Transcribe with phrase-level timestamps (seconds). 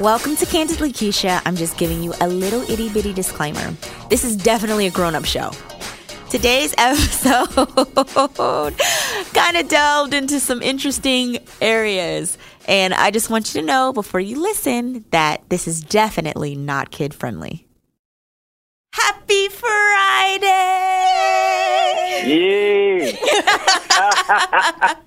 [0.00, 1.40] Welcome to Candidly Keisha.
[1.46, 3.72] I'm just giving you a little itty bitty disclaimer.
[4.10, 5.52] This is definitely a grown up show.
[6.30, 7.46] Today's episode
[9.32, 12.36] kind of delved into some interesting areas.
[12.66, 16.90] And I just want you to know before you listen that this is definitely not
[16.90, 17.64] kid friendly.
[18.92, 20.50] Happy Friday!
[22.26, 23.12] Yeah.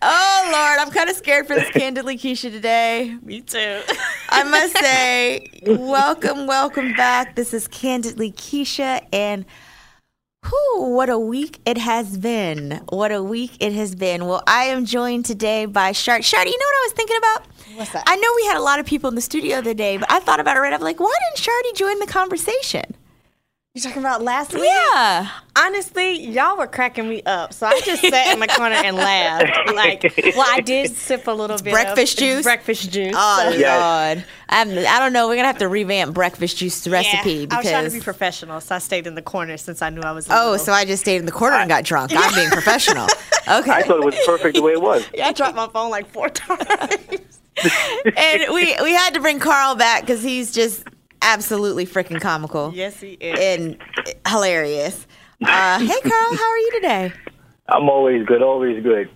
[0.00, 3.16] Oh Lord, kind of scared for this candidly Keisha today.
[3.22, 3.82] Me too.
[4.30, 7.36] I must say, welcome, welcome back.
[7.36, 9.44] This is Candidly Keisha, and
[10.44, 12.82] whew, what a week it has been.
[12.88, 14.26] What a week it has been.
[14.26, 16.24] Well, I am joined today by Shart.
[16.24, 17.46] Shart, you know what I was thinking about?
[17.76, 18.02] What's that?
[18.08, 20.10] I know we had a lot of people in the studio the other day, but
[20.10, 20.72] I thought about it right.
[20.72, 22.96] I'm like, why didn't Shardy join the conversation?
[23.78, 24.64] You talking about last week?
[24.64, 25.28] Yeah.
[25.56, 29.52] Honestly, y'all were cracking me up, so I just sat in the corner and laughed.
[29.72, 30.02] Like,
[30.34, 32.42] well, I did sip a little bit Breakfast of juice?
[32.42, 33.14] Breakfast juice.
[33.16, 34.16] Oh so- Yes.
[34.18, 35.28] Lord, I'm, I don't know.
[35.28, 37.24] We're gonna have to revamp breakfast juice Yeah, because...
[37.24, 39.90] I because was trying to be professional, so I stayed in the corner since I
[39.90, 40.28] knew I was.
[40.28, 42.10] a Oh, so I just stayed in the corner and got drunk.
[42.16, 43.06] I'm being professional.
[43.48, 43.70] Okay.
[43.70, 45.08] I thought it was perfect the way it was.
[45.14, 47.40] yeah, I dropped my phone like four times.
[48.14, 50.84] and we we had to bring Carl back because he's just
[51.22, 53.38] absolutely freaking comical yes, he is.
[53.38, 53.76] and
[54.26, 55.06] hilarious.
[55.42, 57.12] Uh, hey, Carl, how are you today?
[57.68, 59.10] I'm always good, always good.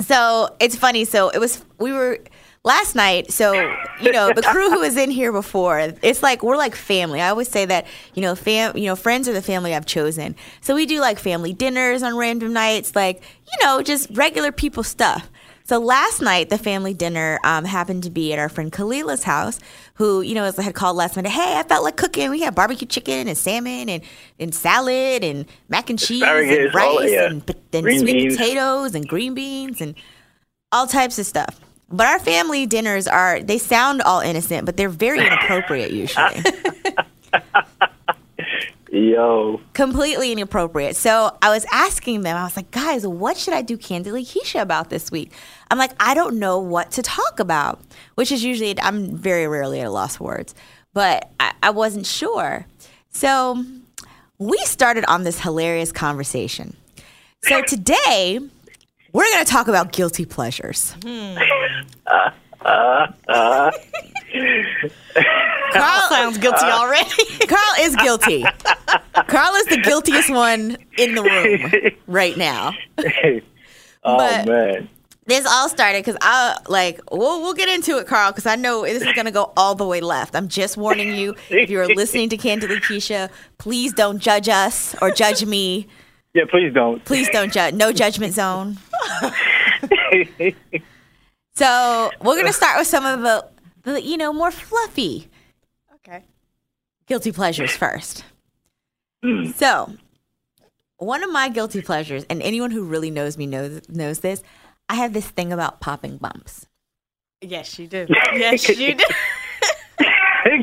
[0.00, 1.04] So it's funny.
[1.04, 2.20] So it was we were
[2.62, 3.32] last night.
[3.32, 3.54] So
[4.00, 5.78] you know the crew who was in here before.
[6.02, 7.20] It's like we're like family.
[7.22, 10.36] I always say that you know fam you know friends are the family I've chosen.
[10.60, 14.82] So we do like family dinners on random nights, like you know just regular people
[14.82, 15.30] stuff.
[15.66, 19.58] So last night the family dinner um, happened to be at our friend Kalila's house,
[19.94, 21.32] who you know had called last minute.
[21.32, 22.30] Hey, I felt like cooking.
[22.30, 24.02] We had barbecue chicken and salmon and,
[24.38, 27.26] and salad and mac and cheese and rice yeah.
[27.26, 28.36] and, and Green sweet beans.
[28.36, 29.96] potatoes and green beans and
[30.70, 31.58] all types of stuff.
[31.88, 36.44] But our family dinners are they sound all innocent, but they're very inappropriate usually.
[38.96, 40.96] Yo, Completely inappropriate.
[40.96, 44.62] So I was asking them, I was like, guys, what should I do candidly Keisha
[44.62, 45.32] about this week?
[45.70, 47.80] I'm like, I don't know what to talk about,
[48.14, 50.54] which is usually I'm very rarely at a loss for words,
[50.94, 52.66] but I, I wasn't sure.
[53.10, 53.62] So
[54.38, 56.74] we started on this hilarious conversation.
[57.42, 58.40] So today
[59.12, 60.96] we're going to talk about guilty pleasures.
[61.02, 61.36] Hmm.
[62.06, 62.30] Uh,
[65.72, 67.24] Carl, Sounds guilty already.
[67.48, 68.44] Carl is guilty.
[69.28, 72.72] Carl is the guiltiest one in the room right now.
[74.04, 74.88] oh But- man,
[75.26, 78.82] This all started because I like we'll we'll get into it, Carl, because I know
[78.82, 80.36] this is gonna go all the way left.
[80.36, 81.34] I'm just warning you.
[81.50, 85.88] If you're listening to Candidly Keisha, please don't judge us or judge me.
[86.34, 87.04] yeah, please don't.
[87.04, 87.74] Please don't judge.
[87.74, 88.78] No judgment zone.
[91.56, 93.48] So we're gonna start with some of the,
[93.82, 95.28] the you know more fluffy
[95.94, 96.22] okay.
[97.06, 98.24] guilty pleasures first.
[99.24, 99.54] Mm.
[99.54, 99.94] So,
[100.98, 104.42] one of my guilty pleasures, and anyone who really knows me knows knows this,
[104.90, 106.66] I have this thing about popping bumps.
[107.40, 108.06] Yes, you do.
[108.34, 109.04] Yes, you do.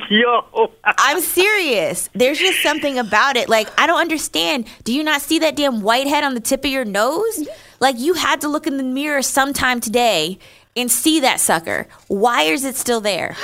[0.09, 2.09] Yo, I'm serious.
[2.13, 3.49] There's just something about it.
[3.49, 4.65] Like, I don't understand.
[4.83, 7.37] Do you not see that damn whitehead on the tip of your nose?
[7.37, 7.51] Mm-hmm.
[7.79, 10.39] Like, you had to look in the mirror sometime today
[10.75, 11.87] and see that sucker.
[12.07, 13.35] Why is it still there?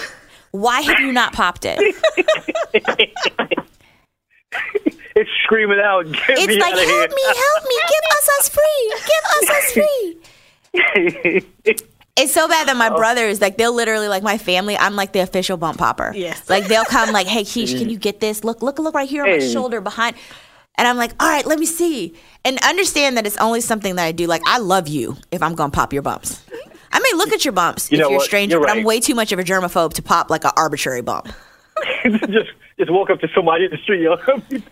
[0.51, 1.79] Why have you not popped it?
[5.15, 6.05] it's screaming out.
[6.05, 9.23] Get It's me like, out of help me, help me, give us us free, give
[9.37, 10.17] us us free.
[12.19, 12.97] It's so bad that my oh.
[12.97, 16.11] brothers, like, they'll literally, like, my family, I'm like the official bump popper.
[16.13, 16.49] Yes.
[16.49, 17.91] Like, they'll come, like, hey, Keish, can mm.
[17.91, 18.43] you get this?
[18.43, 19.53] Look, look, look right here on my Hey.
[19.53, 20.17] shoulder behind.
[20.75, 22.13] And I'm like, all right, let me see.
[22.43, 24.27] And understand that it's only something that I do.
[24.27, 26.43] Like, I love you if I'm going to pop your bumps.
[26.91, 28.25] I may look at your bumps You if you're a what?
[28.25, 31.01] stranger, You're but I'm way too much of a germaphobe to pop, like, an arbitrary
[31.01, 31.27] bump.
[32.03, 34.17] just just walk up to somebody in the street, yo.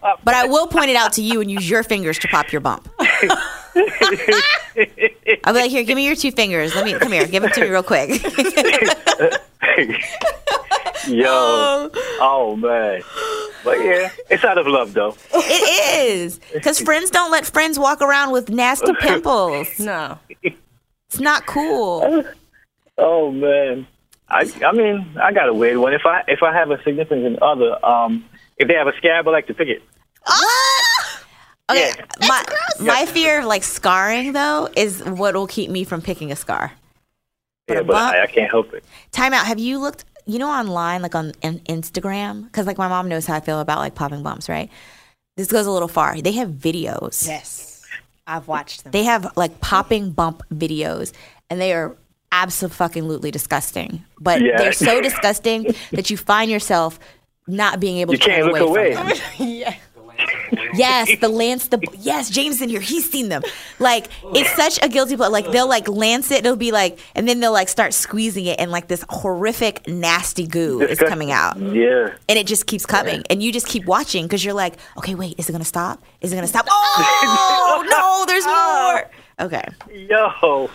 [0.02, 0.22] pop.
[0.24, 2.62] But I will point it out to you and use your fingers to pop your
[2.62, 2.90] bump.
[3.00, 3.08] I'll
[5.54, 6.76] be like, here, give me your two fingers.
[6.76, 7.28] Let me come here.
[7.28, 8.10] Give it to me real quick.
[11.08, 13.02] Yo, oh man,
[13.64, 15.16] but yeah, it's out of love though.
[15.34, 19.80] it is because friends don't let friends walk around with nasty pimples.
[19.80, 20.20] No.
[21.10, 22.24] It's not cool.
[23.00, 23.86] Oh man,
[24.28, 25.94] I I mean I got a weird one.
[25.94, 28.26] If I if I have a significant other, um,
[28.58, 29.84] if they have a scab, I like to pick it.
[31.70, 32.06] Okay, Yeah.
[32.28, 32.44] my
[32.80, 36.72] my fear of like scarring though is what will keep me from picking a scar.
[37.68, 38.84] Yeah, but bump- I, I can't help it.
[39.12, 39.46] Time out.
[39.46, 40.06] Have you looked?
[40.26, 43.60] You know, online, like on, in Instagram, because like my mom knows how I feel
[43.60, 44.70] about like popping bumps, right?
[45.36, 46.20] This goes a little far.
[46.20, 47.28] They have videos.
[47.28, 47.77] Yes.
[48.28, 48.92] I've watched them.
[48.92, 51.14] They have like popping bump videos,
[51.50, 51.96] and they are
[52.32, 54.04] absolutely disgusting.
[54.20, 54.58] But Yeah.
[54.58, 57.00] they're so disgusting that you find yourself
[57.48, 58.94] not being able You to turn can't look away.
[58.94, 59.74] from them.
[60.74, 63.42] Yes, the lance, the yes, James in here, he's seen them.
[63.80, 65.32] Like it's such a guilty pleasure.
[65.32, 68.60] Like they'll like lance it, it'll be like, and then they'll like start squeezing it,
[68.60, 72.14] and like this horrific, nasty goo is coming out, Yeah.
[72.30, 75.36] and it just keeps coming, and you just keep watching because you're like, okay, wait,
[75.38, 76.04] is it gonna stop?
[76.22, 76.66] Is it gonna stop?
[77.00, 78.46] Oh no, there's
[79.48, 79.48] more.
[79.48, 79.64] Okay,
[80.08, 80.26] Yo.
[80.26, 80.70] Ugh.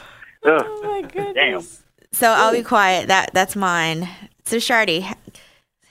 [0.44, 1.34] oh my goodness.
[1.34, 1.62] Damn.
[2.12, 3.08] so I'll be quiet.
[3.08, 4.08] That that's mine.
[4.44, 5.02] So Shardy,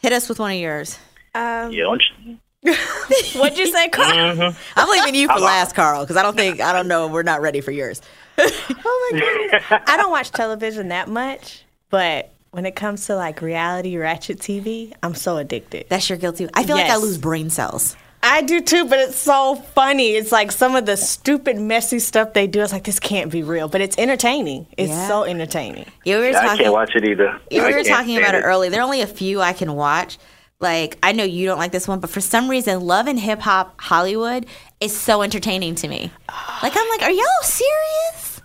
[0.01, 0.97] hit us with one of yours.
[1.33, 2.37] Um, Yeah, don't you-
[3.35, 4.13] what'd you say, Carl?
[4.15, 4.79] Mm-hmm.
[4.79, 7.07] I'm leaving you for last, Carl, because I don't think I don't know.
[7.07, 8.01] We're not ready for yours.
[8.43, 9.63] Oh my goodness.
[9.87, 14.93] I don't watch television that much, but when it comes to like reality ratchet TV,
[15.03, 15.85] I'm so addicted.
[15.89, 16.47] That's your guilty.
[16.53, 17.95] I feel like I lose brain cells.
[18.23, 20.11] I do too, but it's so funny.
[20.11, 22.61] It's like some of the stupid, messy stuff they do.
[22.61, 24.65] It's like this can't be real, but it's entertaining.
[24.77, 25.07] It's Yeah.
[25.07, 25.85] so entertaining.
[26.03, 26.57] You were I talking.
[26.63, 27.39] can't watch it either.
[27.51, 28.69] you were talking about stand it earlier.
[28.71, 30.17] There are only a few I can watch.
[30.61, 33.39] Like I know you don't like this one, but for some reason, Love and Hip
[33.39, 34.45] Hop Hollywood
[34.79, 36.11] is so entertaining to me.
[36.61, 38.41] Like I'm like, are y'all serious?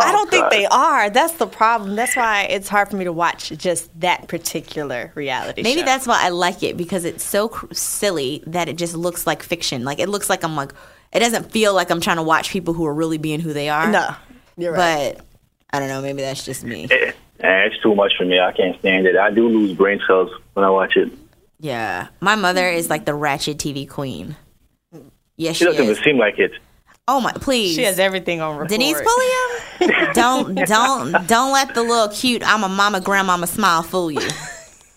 [0.00, 1.10] I don't think they are.
[1.10, 1.96] That's the problem.
[1.96, 5.86] That's why it's hard for me to watch just that particular reality Maybe show.
[5.86, 9.42] that's why I like it because it's so cr- silly that it just looks like
[9.42, 9.84] fiction.
[9.84, 10.72] Like it looks like I'm like,
[11.12, 13.68] it doesn't feel like I'm trying to watch people who are really being who they
[13.68, 13.90] are.
[13.90, 14.14] no.
[14.56, 15.16] You're right.
[15.16, 15.26] but
[15.72, 16.00] I don't know.
[16.00, 16.86] Maybe that's just me.
[16.90, 18.38] Eh, eh, it's too much for me.
[18.40, 19.16] I can't stand it.
[19.16, 21.12] I do lose brain cells when I watch it.
[21.60, 24.36] Yeah, my mother is like the ratchet TV queen.
[25.36, 25.90] Yes, She she, doesn't is.
[25.90, 26.52] even seem like it.
[27.06, 27.74] Oh my, please.
[27.74, 28.68] she has everything on record.
[28.68, 30.12] Denise Pulliam.
[30.14, 34.28] don't don't don't let the little cute I'm a mama grandmama smile fool you.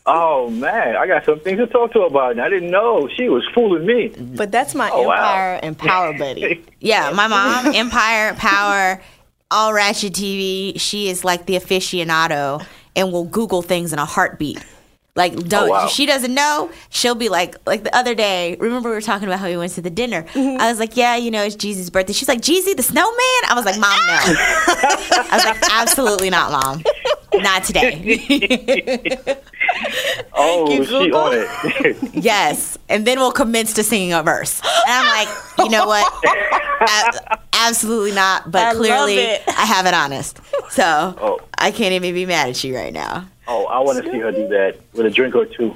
[0.05, 2.31] Oh man, I got some things to talk to her about.
[2.31, 4.09] And I didn't know she was fooling me.
[4.35, 5.13] But that's my Oh, wow.
[5.13, 6.65] Empire and Power buddy.
[6.79, 8.99] Yeah, my mom, Empire, Power,
[9.51, 10.79] all ratchet TV.
[10.81, 12.65] She is like the aficionado
[12.95, 14.63] and will Google things in a heartbeat.
[15.13, 15.87] Like don't Oh, wow.
[15.87, 19.39] she doesn't know, she'll be like like the other day, remember we were talking about
[19.39, 20.23] how we went to the dinner.
[20.23, 20.61] Mm-hmm.
[20.61, 22.13] I was like, Yeah, you know, it's Jeezy's birthday.
[22.13, 23.11] She's like, Jeezy the snowman?
[23.49, 24.19] I was like, Mom, no.
[24.23, 26.83] I was like, Absolutely not, Mom.
[27.33, 29.37] Not today.
[30.33, 31.97] Oh, you, she on it.
[32.13, 32.77] yes.
[32.89, 34.59] And then we'll commence to singing a verse.
[34.61, 36.11] And I'm like, you know what?
[36.81, 38.51] A- absolutely not.
[38.51, 39.19] But I clearly.
[39.47, 40.39] I have it honest.
[40.71, 40.83] So
[41.21, 41.39] Oh.
[41.57, 43.27] I can't even be mad at you right now.
[43.47, 45.75] Oh, I want to see her do that with a drink or two.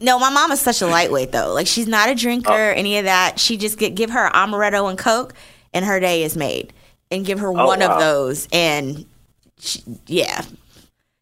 [0.00, 1.52] No, my mom is such a lightweight though.
[1.52, 2.72] Like she's not a drinker, Oh.
[2.76, 3.38] any of that.
[3.40, 5.34] She just get give her amaretto and coke,
[5.74, 6.72] and her day is made.
[7.10, 7.92] And give her Oh, one wow.
[7.92, 9.04] of those, and
[9.58, 10.42] she, yeah.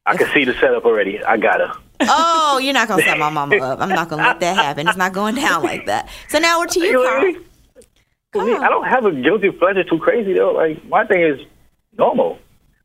[0.06, 1.22] I can see the setup already.
[1.25, 1.72] I got her.
[2.02, 3.80] Oh, you're not gonna set my mama up.
[3.80, 4.87] I'm not gonna let that happen.
[4.88, 6.08] It's not going down like that.
[6.28, 8.62] So now we're to you, Carl.
[8.62, 10.52] I don't have a guilty pleasure too crazy though.
[10.52, 11.40] Like my thing is
[11.99, 12.38] normal.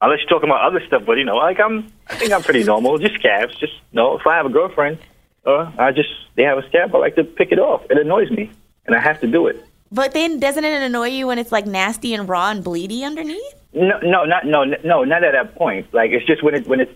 [0.06, 2.64] Unless you're talking about other stuff, but you know, like I'm, I think I'm pretty
[2.64, 2.98] normal.
[3.00, 3.56] Just scabs.
[3.56, 5.00] Just you know, if I have a girlfriend,
[5.46, 7.82] uh, I just they have a scab, I like to pick it off.
[7.90, 8.52] It annoys me,
[8.86, 9.66] and I have to do it.
[9.92, 13.56] But then doesn't it annoy you when it's like nasty and raw and bleedy underneath?
[13.74, 15.92] No, no, not no, no, not at that point.
[15.92, 16.94] Like it's just when it when it's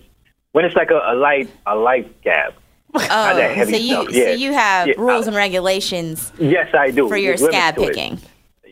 [0.51, 2.53] when it's like a, a light a light scab.
[2.93, 4.29] Oh, so you stuff, so yeah.
[4.31, 7.07] you have Yeah, rules and regulations Yes, I do.
[7.07, 7.87] for your There's scab to it.
[7.89, 8.19] picking.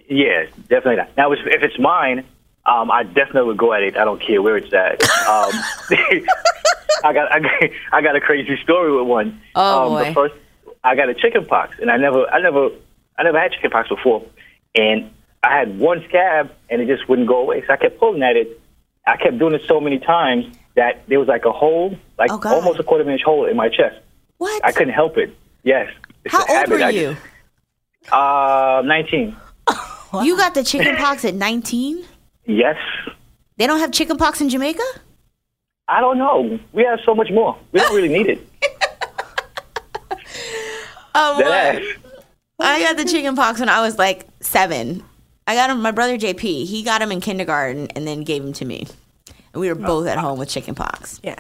[0.10, 1.16] Yeah, definitely not.
[1.18, 2.24] Now, if it's mine,
[2.68, 3.98] um, I definitely would go at it.
[3.98, 5.02] I don't care where it's at.
[5.28, 5.52] Um,
[7.04, 7.52] I got I got
[7.94, 9.42] I got a crazy story with one.
[9.56, 10.06] Oh, um, boy.
[10.10, 10.36] The first,
[10.84, 12.70] I got a chicken pox, and I never I never
[13.18, 14.26] I never had chicken pox before,
[14.76, 15.10] and
[15.44, 17.64] I had one scab, and it just wouldn't go away.
[17.66, 18.60] So I kept pulling at it.
[19.06, 20.46] I kept doing it so many times
[20.76, 23.46] that there was like a hole, like Oh, almost a quarter of an inch hole
[23.46, 23.98] in my chest.
[24.38, 24.64] What?
[24.66, 25.36] I couldn't help it.
[25.64, 25.90] Yes.
[26.26, 27.16] It's How old were you?
[28.04, 29.36] just- uh, 19.
[30.24, 32.06] You got the chicken pox at 19?
[32.48, 32.78] Yes.
[33.58, 34.84] They don't have chicken pox in Jamaica?
[35.88, 36.60] I don't know.
[36.74, 37.58] We have so much more.
[37.72, 38.48] We don't really need it.
[41.20, 41.82] Oh, That
[42.58, 42.68] what?
[42.68, 45.04] I got the chicken pox when I was like seven.
[45.48, 45.82] I got him.
[45.82, 46.42] My brother JP.
[46.42, 48.86] He got him in kindergarten and then gave him to me.
[49.52, 51.20] And we were oh, both at home with chicken pox.
[51.24, 51.40] Yeah,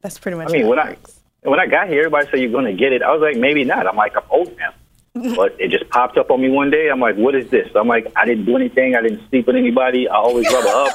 [0.00, 0.48] that's pretty much.
[0.48, 0.98] I mean, when it
[1.44, 3.02] I when I got here, everybody said you're going to get it.
[3.02, 3.86] I was like, maybe not.
[3.86, 4.74] I'm like, I'm old now.
[5.36, 6.88] but it just popped up on me one day.
[6.88, 7.68] I'm like, what is this?
[7.74, 8.94] I'm like, I didn't do anything.
[8.96, 10.08] I didn't sleep with anybody.
[10.08, 10.94] I always rubber up.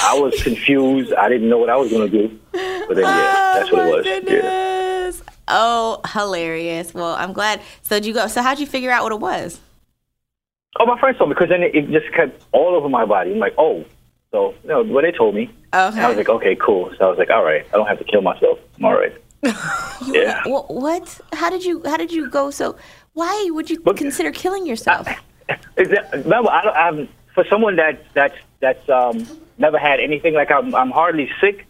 [0.00, 1.12] I was confused.
[1.14, 2.38] I didn't know what I was going to do.
[2.52, 4.06] But then, yeah, oh that's what it Oh, my was.
[4.06, 4.20] Yeah.
[4.20, 5.22] goodness.
[5.48, 6.94] Oh, hilarious.
[6.94, 7.60] Well, I'm glad.
[7.82, 8.26] So did you go?
[8.28, 9.60] So how'd you figure out what it was?
[10.78, 13.32] Oh, my friend told me because then it, it just kept all over my body.
[13.32, 13.84] I'm like, oh.
[14.30, 15.50] So, you know, what they told me.
[15.74, 16.00] Okay.
[16.00, 16.92] I was like, okay, cool.
[16.98, 18.58] So I was like, all right, I don't have to kill myself.
[18.78, 19.12] I'm all right.
[20.06, 20.42] yeah.
[20.46, 20.72] What?
[20.72, 21.20] what?
[21.32, 21.82] How did you?
[21.86, 22.50] How did you go?
[22.50, 22.76] So
[23.18, 25.08] why would you Look- consider killing yourself?
[25.76, 29.26] Is that, remember, I don't, I'm, for someone that that's that's um,
[29.58, 31.66] never had anything like I'm, I'm hardly sick.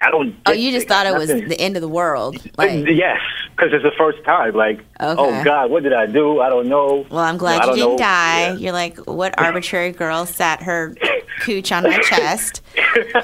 [0.00, 0.36] I don't.
[0.46, 0.88] oh, you just sick.
[0.90, 2.36] thought it was the end of the world.
[2.56, 3.18] Like, yes,
[3.50, 4.54] because it's the first time.
[4.54, 5.20] Like, Okay.
[5.20, 6.40] oh God, what did I do?
[6.40, 7.04] I don't know.
[7.10, 7.98] well, I'm glad I you didn't know.
[7.98, 8.40] die.
[8.50, 8.52] Yeah.
[8.54, 10.94] You're like, what arbitrary girl sat her
[11.40, 12.62] cooch on my chest?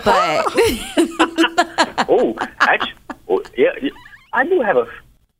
[0.05, 0.45] But
[2.09, 2.93] Oh, actually,
[3.29, 3.91] oh, yeah, yeah,
[4.33, 4.87] I do have a.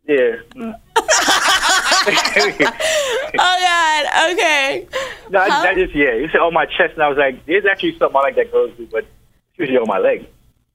[0.07, 0.37] Yeah.
[2.07, 4.87] oh god, okay.
[5.31, 6.15] No, I, How- I just yeah.
[6.15, 8.53] You said on my chest, and I was like, "There's actually something I like that
[8.53, 10.27] girls do, but it's usually on my leg."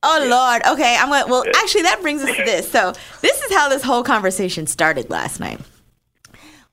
[0.02, 0.62] Oh Lord.
[0.66, 1.30] Okay, I'm going.
[1.30, 2.72] Well, actually, that brings us to this.
[2.72, 5.60] So this is how this whole conversation started last night.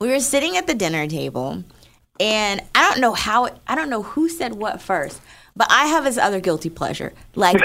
[0.01, 1.65] We were sitting at the dinner table,
[2.21, 3.49] and I don't know how.
[3.67, 5.21] I don't know who said what first,
[5.55, 7.13] but I have this other guilty pleasure.
[7.35, 7.57] Like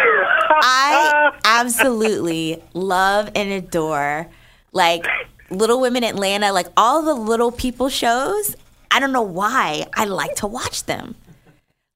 [0.63, 4.27] I absolutely love and adore
[4.73, 5.05] like
[5.51, 8.55] Little Women Atlanta, like all the little people shows.
[8.89, 11.15] I don't know why I like to watch them.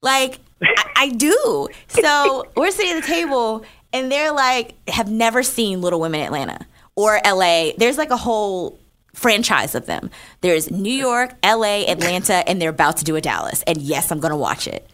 [0.02, 1.68] Like I, I do.
[1.88, 6.66] So we're sitting at the table and they're like have never seen Little Women Atlanta
[6.94, 7.70] or LA.
[7.76, 8.78] There's like a whole
[9.14, 10.10] franchise of them.
[10.42, 13.62] There's New York, LA, Atlanta, and they're about to do a Dallas.
[13.66, 14.88] And yes, I'm gonna watch it.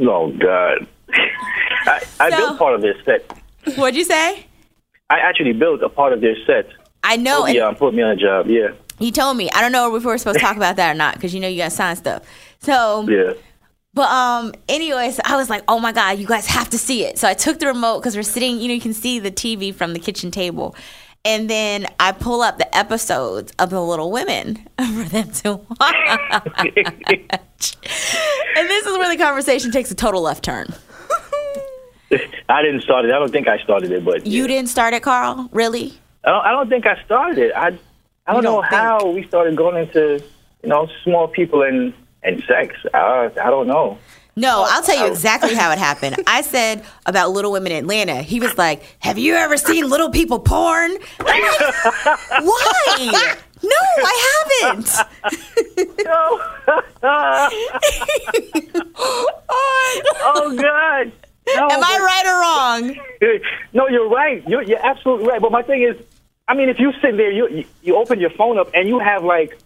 [0.00, 0.86] Oh God.
[1.10, 3.30] I, I So- built part of this set.
[3.76, 4.46] What'd you say?
[5.10, 6.68] I actually built a part of their set.
[7.04, 7.44] I know.
[7.44, 8.46] and- yeah, put me on a job.
[8.48, 8.68] Yeah,
[8.98, 9.48] You told me.
[9.50, 11.40] I don't know if we were supposed to talk about that or not because you
[11.40, 12.22] know you got to sign stuff.
[12.60, 13.34] So, yeah.
[13.92, 17.18] but um, anyways, I was like, oh my god, you guys have to see it.
[17.18, 18.58] So I took the remote because we're sitting.
[18.58, 20.74] You know, you can see the TV from the kitchen table,
[21.24, 26.56] and then I pull up the episodes of the Little Women for them to watch.
[28.56, 30.68] and this is where the conversation takes a total left turn.
[32.48, 33.10] I didn't start it.
[33.12, 34.48] I don't think I started it, but You yeah.
[34.48, 35.48] didn't start it, Carl?
[35.52, 35.94] Really?
[36.24, 37.52] I don't, I don't think I started it.
[37.54, 37.78] I
[38.26, 40.24] I don't, know don't how we started going into
[40.62, 42.74] you know small people and and sex.
[42.92, 43.98] I I don't know.
[44.36, 46.16] No, oh, I'll tell you exactly how it happened.
[46.26, 48.16] I said about Little Women in Atlanta.
[48.22, 51.42] He was like, "Have you ever seen Little People porn?" I'm like,
[52.42, 53.36] Why?
[53.62, 54.90] No, I haven't.
[60.22, 61.12] oh God.
[61.46, 62.96] No, Am I right or wrong?
[63.72, 64.46] No, you're right.
[64.48, 65.40] You're, you're absolutely right.
[65.40, 65.96] But my thing is,
[66.46, 69.24] I mean, if you sit there, you, you open your phone up and you have
[69.24, 69.58] like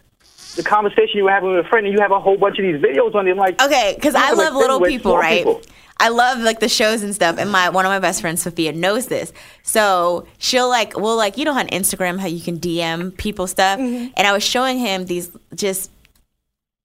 [0.57, 2.65] the conversation you were having with a friend, and you have a whole bunch of
[2.65, 3.37] these videos on it.
[3.37, 5.39] Like, Okay, because I love little people, right?
[5.39, 5.63] people.
[6.01, 8.73] I love like the shows and stuff, and my one of my best friends, Sophia,
[8.73, 9.33] knows this.
[9.63, 13.81] So she'll like, we'll like, you know, on Instagram how you can DM people stuff,
[13.81, 14.13] mm-hmm.
[14.17, 15.91] and I was showing him these just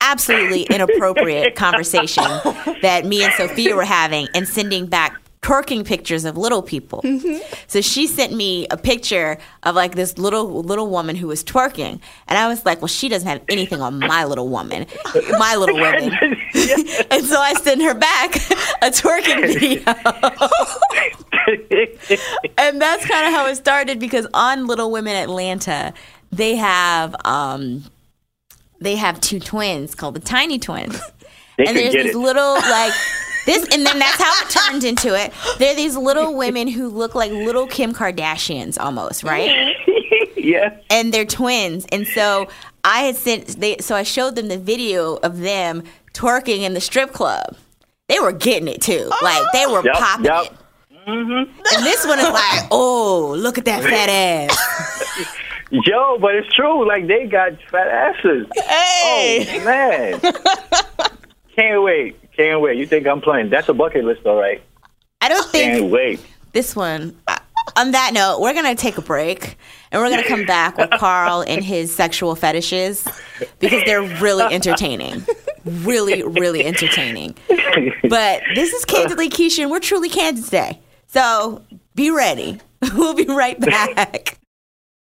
[0.02, 2.24] absolutely inappropriate conversation
[2.82, 7.04] that me and Sophia were having, and sending back twerking pictures of little people.
[7.68, 12.00] So she sent me a picture of like this little little woman who was twerking,
[12.28, 14.88] and I was like, "Well, she doesn't have anything on my little woman,
[15.38, 16.14] my little woman."
[17.12, 18.36] and so I sent her back
[18.82, 19.84] a twerking video,
[22.58, 25.94] and that's kind of how it started because on Little Women Atlanta,
[26.32, 27.84] they have um,
[28.80, 31.00] they have two twins called the Tiny Twins,
[31.58, 32.18] and there's these it.
[32.18, 32.94] little like
[33.46, 35.34] this, and then that's how it turned into it.
[35.60, 39.76] They're these little women who look like little Kim Kardashians almost, right?
[40.38, 40.78] yeah.
[40.90, 41.86] and they're twins.
[41.92, 42.48] And so
[42.84, 45.84] I had sent they so I showed them the video of them
[46.14, 47.56] twerking in the strip club.
[48.08, 49.10] They were getting it too.
[49.22, 50.46] Like they were Yup, popping yup.
[50.48, 50.58] it.
[51.06, 51.48] And
[51.84, 55.36] this one is like, oh, look at that fat ass.
[55.72, 56.88] Yo, but it's true.
[56.88, 58.48] Like they got fat asses.
[58.56, 59.60] Hey.
[59.60, 60.22] Oh man.
[61.56, 62.32] Can't wait.
[62.36, 62.78] Can't wait.
[62.78, 63.50] You think I'm playing?
[63.50, 64.62] That's a bucket list, all right.
[65.22, 65.80] I don't think.
[65.80, 66.20] Can't wait.
[66.54, 67.16] this one.
[67.78, 69.58] On that note, we're gonna take a break
[69.92, 73.08] and we're gonna come back with Carl and his sexual fetishes
[73.60, 75.26] because they're really entertaining,
[75.66, 77.36] really, really entertaining.
[78.10, 80.82] But this is Candidly Keisha, and we're truly candid today.
[81.08, 81.64] So
[81.96, 82.60] be ready.
[82.96, 84.38] We'll be right back.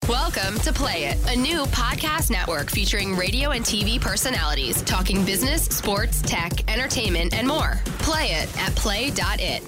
[0.08, 5.66] Welcome to Play It, a new podcast network featuring radio and TV personalities talking business,
[5.66, 7.80] sports, tech, entertainment, and more.
[8.00, 9.62] Play it at play.it.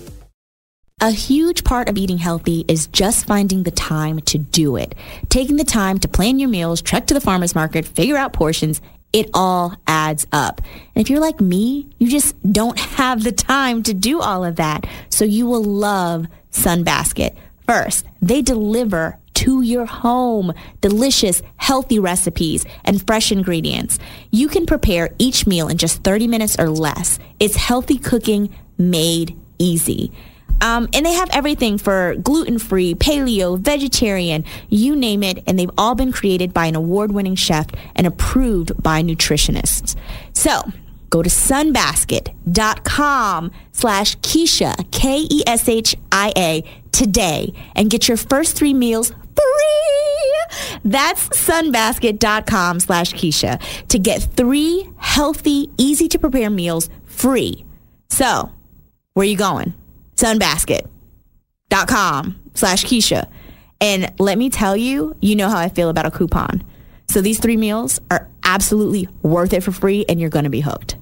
[1.01, 4.97] A huge part of eating healthy is just finding the time to do it.
[5.29, 8.81] Taking the time to plan your meals, trek to the farmer's market, figure out portions,
[9.13, 10.61] it all adds up.
[10.97, 14.57] And if you're like me, you just don't have the time to do all of
[14.57, 14.85] that.
[15.11, 17.37] So you will love Sunbasket.
[17.69, 20.53] First, they deliver to your home.
[20.81, 23.99] Delicious, healthy recipes and fresh ingredients.
[24.31, 27.19] You can prepare each meal in just 30 minutes or less.
[27.39, 30.13] It's healthy cooking made easy.
[30.61, 35.43] Um, and they have everything for gluten free, paleo, vegetarian, you name it.
[35.47, 39.95] And they've all been created by an award winning chef and approved by nutritionists.
[40.33, 40.73] So
[41.11, 46.65] go to sunbasket.com slash Keisha, K E S H I A,
[46.95, 50.35] today and get your first three meals free.
[50.85, 57.65] That's sunbasket.com slash Keisha to get three healthy, easy to prepare meals free.
[58.11, 58.51] So,
[59.15, 59.73] where you going?
[60.17, 63.29] Sunbasket.com slash Keisha.
[63.81, 66.63] And let me tell you, you know how I feel about a coupon.
[67.09, 70.61] So these three meals are absolutely worth it for free and you're going to be
[70.61, 70.97] hooked.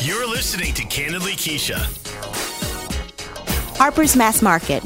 [0.00, 1.76] You're listening to Candidly Keisha.
[3.76, 4.82] Harper's Mass Market.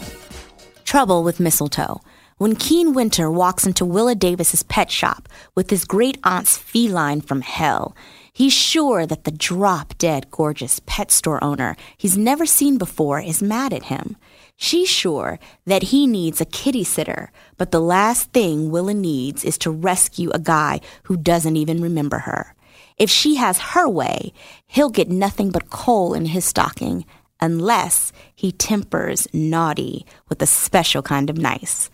[0.85, 2.01] Trouble with mistletoe.
[2.43, 7.41] When Keane Winter walks into Willa Davis's pet shop with his great aunt's feline from
[7.41, 7.95] hell,
[8.33, 13.45] he's sure that the drop dead gorgeous pet store owner he's never seen before is
[13.45, 14.17] mad at him.
[14.57, 19.57] She's sure that he needs a kitty sitter, but the last thing Willa needs is
[19.59, 22.57] to rescue a guy who doesn't even remember her.
[22.99, 24.33] If she has her way,
[24.67, 27.07] he'll get nothing but coal in his stocking
[27.41, 31.89] unless he tempers naughty with a special kind of nice.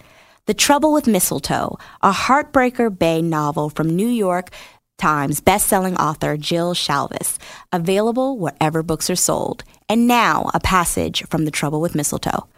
[0.49, 4.49] The Trouble with Mistletoe, a Heartbreaker Bay novel from New York
[4.97, 7.37] Times best-selling author Jill Shalvis,
[7.71, 9.63] available wherever books are sold.
[9.91, 12.49] And now, a passage from The Trouble with Mistletoe.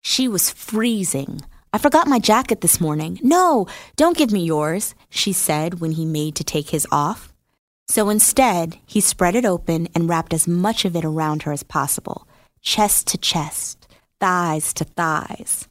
[0.00, 1.40] She was freezing.
[1.72, 3.18] I forgot my jacket this morning.
[3.20, 3.66] No,
[3.96, 7.32] don't give me yours, she said when he made to take his off.
[7.88, 11.64] So instead, he spread it open and wrapped as much of it around her as
[11.64, 12.28] possible,
[12.60, 13.81] chest to chest,
[14.22, 15.66] thighs to thighs,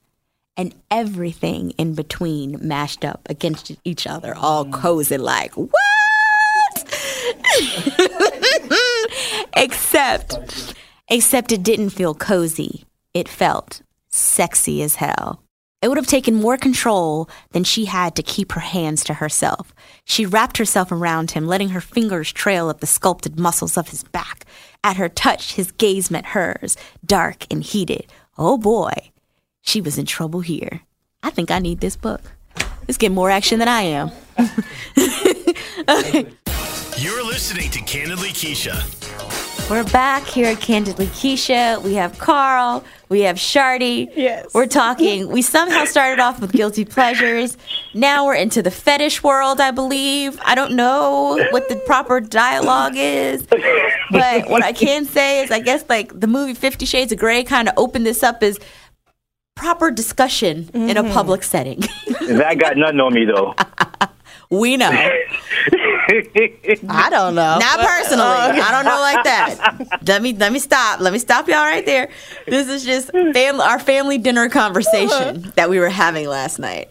[0.58, 5.72] and everything in between mashed up against each other, all cozy like, what?
[9.56, 10.74] except,
[11.10, 12.84] except it didn't feel cozy.
[13.14, 15.42] It felt sexy as hell.
[15.82, 19.74] It would have taken more control than she had to keep her hands to herself.
[20.04, 24.04] She wrapped herself around him, letting her fingers trail up the sculpted muscles of his
[24.04, 24.46] back.
[24.84, 28.06] At her touch, his gaze met hers, dark and heated.
[28.38, 29.12] Oh boy,
[29.62, 30.82] she was in trouble here.
[31.24, 32.22] I think I need this book.
[32.88, 34.12] Let's get more action than I am.
[35.89, 36.26] okay.
[36.98, 39.40] You're listening to Candidly Keisha.
[39.71, 41.81] We're back here at Candidly Keisha.
[41.81, 42.84] We have Carl.
[43.07, 44.12] We have Shardy.
[44.13, 44.53] Yes.
[44.53, 45.29] We're talking.
[45.29, 47.55] We somehow started off with guilty pleasures.
[47.93, 50.38] Now we're into the fetish world, I believe.
[50.43, 53.43] I don't know what the proper dialogue is.
[53.43, 57.45] But what I can say is, I guess, like the movie Fifty Shades of Grey
[57.45, 58.60] kind of opened this up as
[59.55, 61.13] proper discussion in a mm-hmm.
[61.13, 61.79] public setting.
[62.19, 63.55] That got nothing on me though.
[64.49, 64.91] we know.
[66.10, 67.58] I don't know.
[67.60, 68.22] Not personally.
[68.22, 70.02] Uh, I don't know like that.
[70.08, 71.00] Let me let me stop.
[71.00, 72.10] Let me stop y'all right there.
[72.48, 76.90] This is just fam- our family dinner conversation that we were having last night.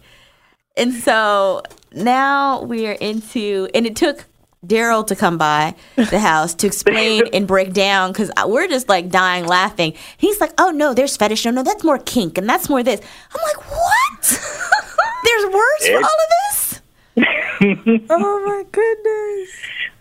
[0.77, 4.25] And so now we are into and it took
[4.65, 9.09] Daryl to come by the house to explain and break down because we're just like
[9.09, 9.93] dying laughing.
[10.17, 11.45] He's like, "Oh no, there's fetish.
[11.45, 13.01] No, no, that's more kink, and that's more this."
[13.33, 14.21] I'm like, "What?
[15.23, 16.70] there's words for all of this?"
[18.09, 19.49] Oh my goodness.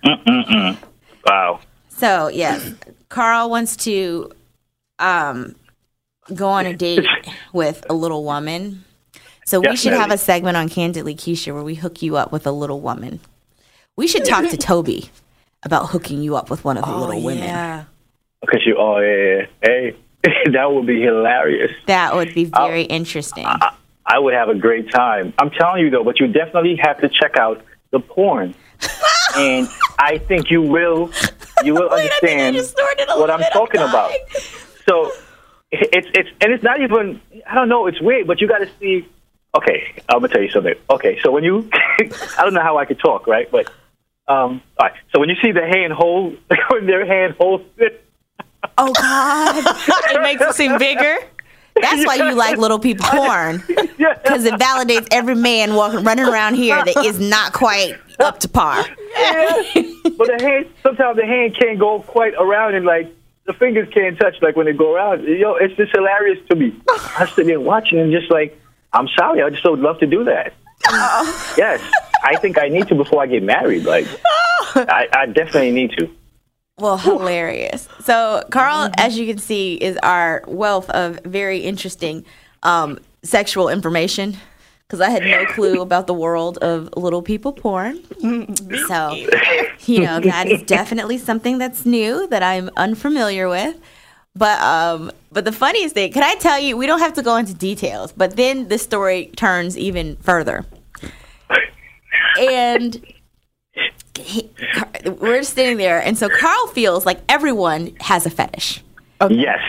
[0.05, 0.79] Mm-mm-mm.
[1.27, 1.61] wow.
[1.88, 2.75] So yes,
[3.11, 4.33] Carl wants to
[4.99, 5.55] um,
[6.35, 7.07] go on a date
[7.53, 8.85] with a little woman.
[9.44, 12.46] So we should have a segment on Candidly Keisha where we hook you up with
[12.46, 13.20] a little woman.
[13.96, 15.11] We should talk to Toby
[15.62, 17.44] about hooking you up with one of the little women.
[17.44, 17.85] Yeah.
[18.40, 19.46] Because you, oh yeah, yeah.
[19.62, 19.96] hey,
[20.53, 21.73] that would be hilarious.
[21.87, 23.44] That would be very interesting.
[23.44, 23.75] I,
[24.11, 25.33] I would have a great time.
[25.38, 28.55] I'm telling you though, but you definitely have to check out the porn,
[29.37, 29.68] and
[29.99, 31.12] I think you will.
[31.62, 33.46] You will Wait, I I understand just snorted a what I'm bit.
[33.46, 34.11] I'm talking about.
[34.88, 35.12] So
[35.70, 37.20] it's it's and it's not even.
[37.46, 37.87] I don't know.
[37.87, 39.09] It's weird, but you got to see.
[39.57, 40.75] Okay, I'm gonna tell you something.
[40.88, 43.49] Okay, so when you, I don't know how I could talk, right?
[43.51, 43.66] But
[44.27, 44.92] um, all right.
[45.12, 46.37] So when you see the hand hold,
[46.70, 48.05] when their hand holds it,
[48.79, 49.64] oh God,
[50.14, 51.16] It makes it seem bigger.
[51.80, 53.62] That's why you like little people porn.
[53.66, 58.48] Because it validates every man walking running around here that is not quite up to
[58.48, 58.84] par.
[59.16, 59.62] Yeah.
[59.74, 63.12] but the hand, sometimes the hand can't go quite around and like
[63.46, 65.24] the fingers can't touch like when they go around.
[65.24, 66.78] Yo, it's just hilarious to me.
[66.88, 68.58] I sit there watching and just like,
[68.92, 70.52] I'm sorry, I just would love to do that.
[70.88, 71.54] Oh.
[71.56, 71.80] yes,
[72.22, 73.84] I think I need to before I get married.
[73.84, 74.06] Like,
[74.74, 76.10] I, I definitely need to.
[76.80, 77.88] Well, hilarious.
[78.04, 82.24] So, Carl, as you can see, is our wealth of very interesting
[82.62, 84.36] um, sexual information
[84.86, 88.02] because I had no clue about the world of little people porn.
[88.88, 89.14] So,
[89.80, 93.76] you know, that is definitely something that's new that I'm unfamiliar with.
[94.34, 96.76] But um, but the funniest thing, can I tell you?
[96.76, 100.64] We don't have to go into details, but then the story turns even further.
[102.38, 103.04] And
[104.20, 104.50] he,
[105.20, 108.83] we're sitting there, and so Carl feels like everyone has a fetish.
[109.28, 109.61] Yes.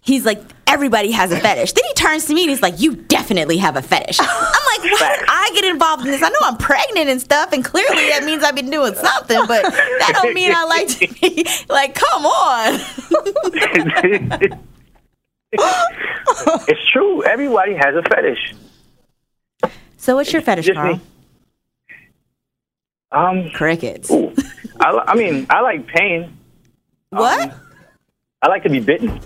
[0.00, 1.72] He's like, everybody has a fetish.
[1.72, 4.18] Then he turns to me and he's like, you definitely have a fetish.
[4.20, 6.22] I'm like, why did I get involved in this?
[6.22, 9.62] I know I'm pregnant and stuff, and clearly that means I've been doing something, but
[9.64, 12.80] that don't mean I like to be like, come on.
[15.52, 17.24] it's true.
[17.24, 18.54] Everybody has a fetish.
[19.96, 20.94] So what's your fetish, Just Carl?
[20.96, 21.00] me.
[23.12, 24.10] Um, Crickets.
[24.10, 24.32] ooh.
[24.80, 26.36] I, I mean, I like pain.
[27.10, 27.54] What?
[28.42, 29.20] I like to be bitten.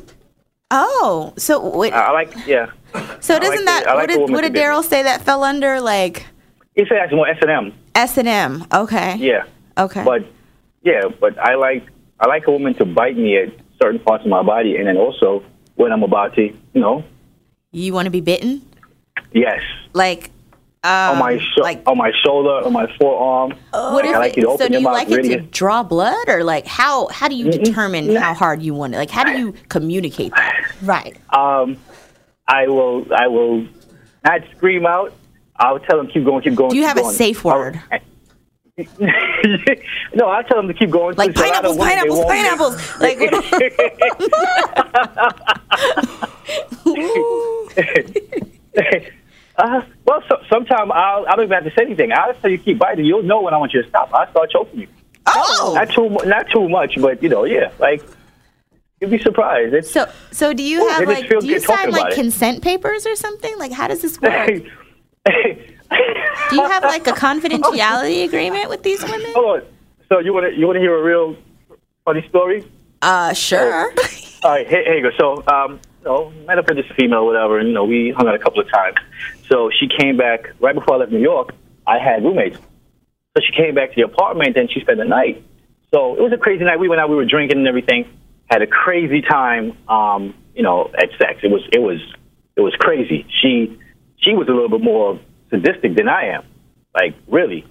[0.71, 2.71] oh, so wait, I like, yeah.
[3.21, 5.43] so doesn't like that the- what like the did what did Daryl say that fell
[5.45, 6.27] under like
[6.75, 7.75] He said that's more S and M.
[7.95, 8.67] S and M?
[8.73, 9.17] Okay.
[9.17, 9.45] Yeah.
[9.77, 10.05] Okay.
[10.05, 10.27] But
[10.83, 11.87] yeah, but I like
[12.21, 13.49] I like a woman to bite me at
[13.83, 15.43] certain parts of my body, and then also
[15.75, 17.03] when I'm about to, you know,
[17.73, 18.63] you want to be bitten?
[19.33, 19.63] yes,
[19.95, 20.31] Like
[20.83, 23.53] um, on my sho- like on my shoulder, on my forearm.
[23.73, 25.37] What if I like it- so do you like it really.
[25.37, 28.99] to draw blood or like how how do you determine how hard you want it?
[28.99, 30.65] Like how do you communicate that?
[30.83, 31.17] Right.
[31.35, 31.77] Um,
[32.49, 33.67] I will I will
[34.25, 35.13] not scream out.
[35.57, 36.71] I'll tell them keep going, keep going.
[36.71, 37.81] Do you have a safe word?
[38.99, 39.77] No, I'll-
[40.15, 41.15] no, I tell them to keep going.
[41.17, 42.99] Like There's a lot of pineapples, pineapples, pineapples.
[42.99, 43.21] Like
[49.61, 52.13] Uh, well, so, sometimes I'll, I don't even have to say anything.
[52.13, 53.05] I'll just tell you keep biting.
[53.05, 54.11] You'll know when I want you to stop.
[54.15, 54.89] I'll start choking you.
[55.27, 57.71] oh, Not too, not too much, but you know, yeah.
[57.79, 58.03] Like
[59.01, 59.75] you'd be surprised.
[59.75, 62.15] It's so so do you have it like do you sign like about it.
[62.15, 63.57] consent papers or something?
[63.59, 64.63] Like how does this work?
[66.51, 69.33] Do you have like a confidentiality agreement with these women?
[69.35, 69.67] Hold on.
[70.09, 71.37] So you want to you want to hear a real
[72.05, 72.65] funny story?
[73.03, 73.93] Uh, sure.
[74.43, 75.17] All right, here, here you go.
[75.19, 78.27] So, um, you know, met up with this female, whatever, and you know, we hung
[78.27, 78.97] out a couple of times.
[79.51, 81.55] So she came back right before I left New York.
[81.87, 85.45] I had roommates, so she came back to the apartment and she spent the night.
[85.93, 86.79] So it was a crazy night.
[86.79, 88.07] We went out, we were drinking and everything.
[88.49, 91.41] Had a crazy time, um, you know, at sex.
[91.43, 92.01] It was it was
[92.57, 93.27] it was crazy.
[93.43, 93.79] She
[94.19, 95.19] she was a little bit more
[95.51, 96.45] sadistic than I am,
[96.95, 97.67] like really.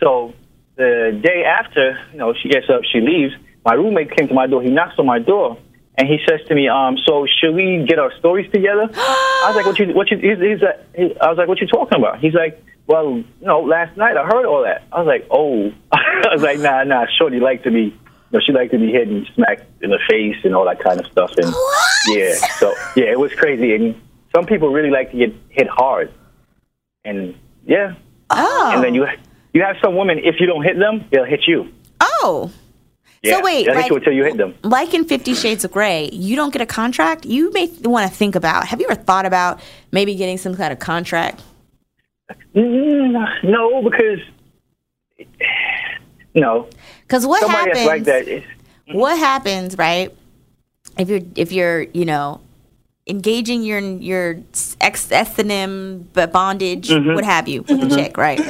[0.00, 0.32] So
[0.76, 3.34] the day after, you know, she gets up, she leaves.
[3.64, 4.62] My roommate came to my door.
[4.62, 5.58] He knocks on my door,
[5.96, 9.56] and he says to me, um, "So should we get our stories together?" I was
[9.56, 9.94] like, "What you?
[9.94, 12.62] What you?" He's, he's like, he, I was like, "What you talking about?" He's like,
[12.86, 16.42] "Well, you know, last night I heard all that." I was like, "Oh," I was
[16.42, 17.80] like, "Nah, nah, shorty like to be."
[18.32, 20.80] You know, she liked to be hit and smacked in the face and all that
[20.80, 21.32] kind of stuff.
[21.36, 21.52] And
[22.08, 23.74] yeah, so yeah, it was crazy.
[23.74, 23.94] And
[24.34, 26.10] some people really like to get hit hard.
[27.04, 27.34] And
[27.66, 27.94] yeah,
[28.30, 28.70] Oh.
[28.74, 29.06] and then you
[29.52, 30.18] you have some women.
[30.18, 31.70] If you don't hit them, they'll hit you.
[32.00, 32.50] Oh.
[33.22, 34.54] Yeah, So wait, like, until you hit them.
[34.64, 37.24] like in Fifty Shades of Grey, you don't get a contract.
[37.24, 38.66] You may want to think about.
[38.66, 39.60] Have you ever thought about
[39.92, 41.40] maybe getting some kind of contract?
[42.56, 44.18] Mm, no, because
[46.34, 46.68] no,
[47.02, 47.86] Because what somebody happens?
[47.86, 48.26] like that.
[48.26, 48.42] Is,
[48.90, 50.12] What happens, right?
[50.98, 52.40] If you're if you're you know
[53.06, 54.38] engaging your your
[54.80, 57.14] ex S bondage, Mm-hmm.
[57.14, 58.40] what have you, with the chick, right?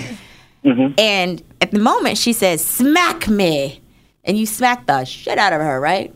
[0.65, 3.82] And at the moment, she says, "Smack me,"
[4.25, 6.15] and you smack the shit out of her, right?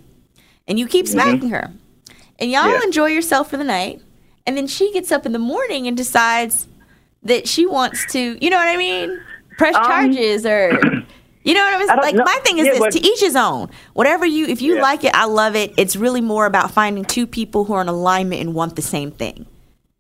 [0.69, 1.71] And you keep smacking her,
[2.39, 2.71] and y'all Mm-hmm.
[2.73, 2.85] Yeah.
[2.85, 4.01] enjoy yourself for the night.
[4.47, 6.69] And then she gets up in the morning and decides
[7.25, 9.21] that she wants to, you know what I mean,
[9.59, 10.79] press charges or.
[11.47, 11.91] You know what I mean?
[11.91, 12.25] Um, I Like know.
[12.25, 13.71] my thing is Yeah, this: but- to each his own.
[13.93, 14.83] Whatever you, if you Yeah.
[14.83, 15.73] like it, I love it.
[15.77, 19.13] It's really more about finding two people who are in alignment and want the same
[19.13, 19.47] thing.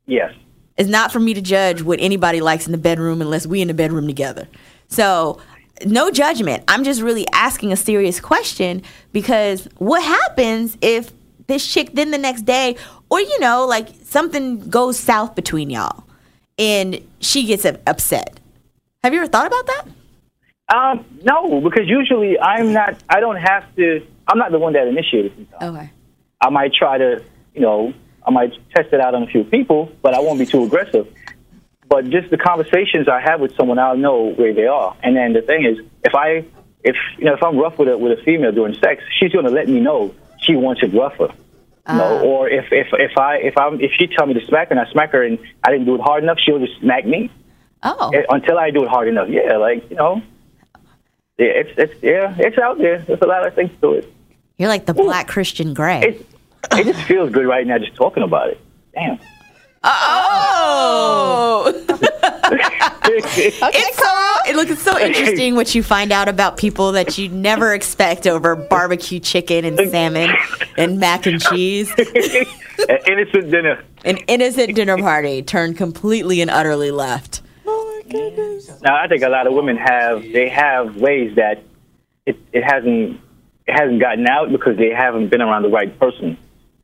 [0.06, 0.32] yes,
[0.76, 3.68] It's not for me to judge what anybody likes in the bedroom unless we in
[3.68, 4.48] the bedroom together.
[4.88, 5.38] So,
[5.84, 6.64] no judgment.
[6.68, 11.12] I'm just really asking a serious question because what happens if
[11.46, 12.76] this chick then the next day,
[13.10, 16.04] or you know, like something goes south between y'all,
[16.58, 18.40] and she gets upset?
[19.04, 19.86] Have you ever thought about that?
[20.74, 23.00] um, no, because usually I'm not.
[23.08, 24.04] I don't have to.
[24.26, 25.32] I'm not the one that initiated.
[25.36, 25.90] Sometimes Okay.
[26.40, 27.22] I might try to,
[27.54, 27.94] you know,
[28.26, 31.06] I might test it out on a few people, but I won't be too aggressive.
[31.88, 34.96] But just the conversations I have with someone, I'll know where they are.
[35.02, 36.44] And then the thing is, if I,
[36.82, 39.44] if you know, if I'm rough with a with a female during sex, she's going
[39.44, 41.32] to let me know she wants it rougher.
[41.88, 44.44] You know, or if if if I if I am if she tell me to
[44.46, 46.80] smack her and I smack her and I didn't do it hard enough, she'll just
[46.80, 47.30] smack me
[47.84, 49.28] Oh, Eh, until I do it hard enough.
[49.28, 50.20] Yeah, like you know,
[51.38, 52.98] yeah, it's it's yeah, it's out there.
[52.98, 54.12] There's a lot of things to it.
[54.58, 56.00] you're like the black Christian Grey.
[56.00, 56.26] It
[56.72, 58.60] it just feels good right now just talking about it.
[58.92, 59.20] Damn.
[59.86, 61.72] Oh.
[63.18, 67.72] It's so it looks so interesting what you find out about people that you never
[67.72, 70.30] expect over barbecue chicken and salmon
[70.76, 71.92] and mac and cheese.
[71.96, 73.82] An innocent dinner.
[74.04, 77.42] An innocent dinner party turned completely and utterly left.
[78.82, 81.62] Now I think a lot of women have they have ways that
[82.26, 83.20] it, it hasn't
[83.66, 86.38] it hasn't gotten out because they haven't been around the right person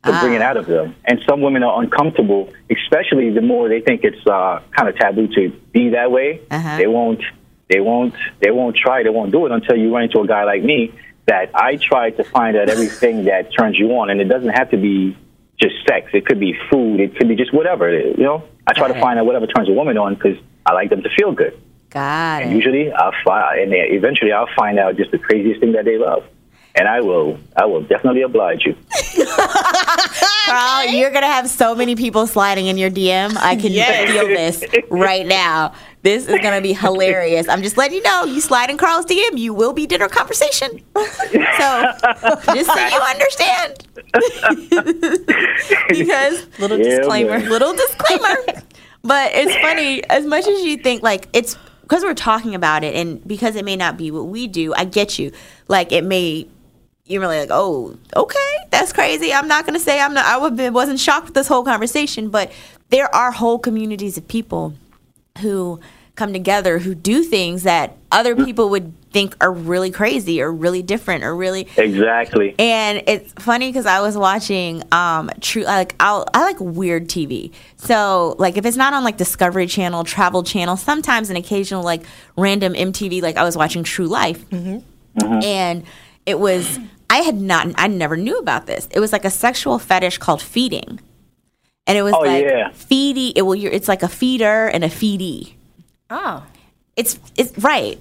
[0.05, 0.97] to bring it out of them.
[1.05, 5.29] And some women are uncomfortable, especially the more they think it's uh, kind of taboo
[5.29, 6.41] to be that way.
[6.51, 6.77] Uh-huh.
[6.77, 7.23] They won't
[7.69, 10.45] they won't they won't try they won't do it until you run into a guy
[10.45, 10.93] like me
[11.27, 14.71] that I try to find out everything that turns you on, and it doesn't have
[14.71, 15.17] to be
[15.61, 16.11] just sex.
[16.13, 16.99] It could be food.
[17.01, 17.91] It could be just whatever.
[17.97, 20.37] You know, I try to find out whatever turns a woman on because
[20.67, 21.59] I like them to feel good.
[21.91, 22.53] Got it.
[22.53, 26.25] Usually, I'll find, and eventually, I'll find out just the craziest thing that they love,
[26.75, 28.77] and I will, I will definitely oblige you.
[30.47, 33.37] Carl, you're gonna have so many people sliding in your DM.
[33.37, 35.75] I can feel this right now.
[36.03, 37.49] This is gonna be hilarious.
[37.49, 38.25] I'm just letting you know.
[38.25, 40.83] You slide in Carl's DM, you will be dinner conversation.
[40.95, 41.03] So
[42.55, 43.87] just so you understand.
[45.89, 47.49] because little Yeah, disclaimer, man.
[47.51, 48.37] little disclaimer.
[49.05, 52.95] But it's funny as much as you think like it's because we're talking about it
[52.95, 54.73] and because it may not be what we do.
[54.75, 55.33] I get you.
[55.69, 56.49] Like it may
[57.07, 59.33] you're really like, oh, okay, that's crazy.
[59.33, 60.25] I'm not gonna say I'm not.
[60.25, 62.53] I would- wasn't shocked with this whole conversation, but
[62.91, 64.75] there are whole communities of people
[65.41, 65.81] who
[66.15, 70.83] come together who do things that other people would think are really crazy or really
[70.83, 72.55] different or really Exactly.
[72.59, 77.51] and it's funny because I was watching um true like I'll, I like weird TV.
[77.79, 82.03] So like if it's not on like Discovery Channel, Travel Channel, sometimes an occasional like
[82.37, 83.23] random MTV.
[83.23, 85.85] Like I was watching True Life, and
[86.27, 86.79] it was
[87.11, 88.89] I had not I never knew about this.
[88.91, 91.01] It was like a sexual fetish called feeding,
[91.87, 92.71] and it was Oh, like yeah.
[92.71, 93.33] feedy.
[93.37, 95.55] It will you're, it's like a feeder and a feedee.
[96.11, 96.45] Oh.
[96.97, 98.01] It's it's right.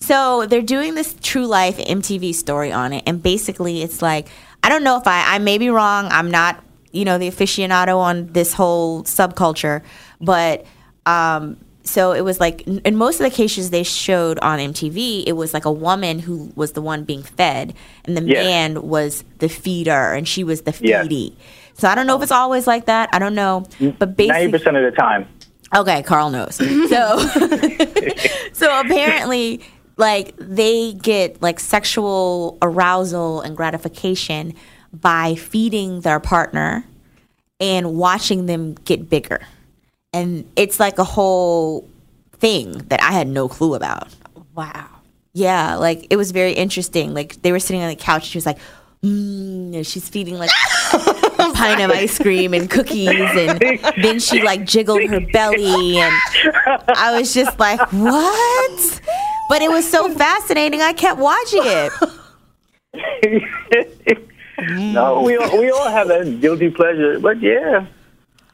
[0.00, 4.28] So they're doing this True Life MTV story on it, and basically it's like
[4.62, 6.06] I don't know if I I may be wrong.
[6.10, 9.82] I'm not you know the aficionado on this whole subculture,
[10.20, 10.64] but
[11.06, 11.56] um,
[11.88, 15.54] so it was like in most of the cases they showed on MTV, it was
[15.54, 17.74] like a woman who was the one being fed,
[18.04, 18.44] and the Yes.
[18.44, 21.06] man was the feeder, and she was the Yes.
[21.06, 21.32] feedee.
[21.74, 23.08] So I don't know if it's always like that.
[23.12, 23.64] I don't know,
[23.98, 25.26] but ninety percent of the time.
[25.74, 26.56] Okay, Carl knows.
[26.88, 27.18] So,
[28.52, 29.60] so apparently,
[29.96, 34.54] like they get like sexual arousal and gratification
[34.92, 36.84] by feeding their partner
[37.60, 39.40] and watching them get bigger,
[40.12, 41.88] and it's like a whole
[42.32, 44.14] thing that I had no clue about.
[44.54, 44.86] Wow.
[45.32, 47.14] Yeah, like it was very interesting.
[47.14, 48.22] Like they were sitting on the couch.
[48.22, 48.58] and She was like,
[49.02, 50.50] mm, and she's feeding like
[50.92, 53.60] a pint of ice cream and cookies, and
[54.02, 56.14] then she like jiggled her belly, and
[56.88, 59.00] I was just like, what?
[59.48, 60.80] But it was so fascinating.
[60.82, 61.92] I kept watching it.
[64.92, 67.86] no, we all, we all have that guilty pleasure, but yeah,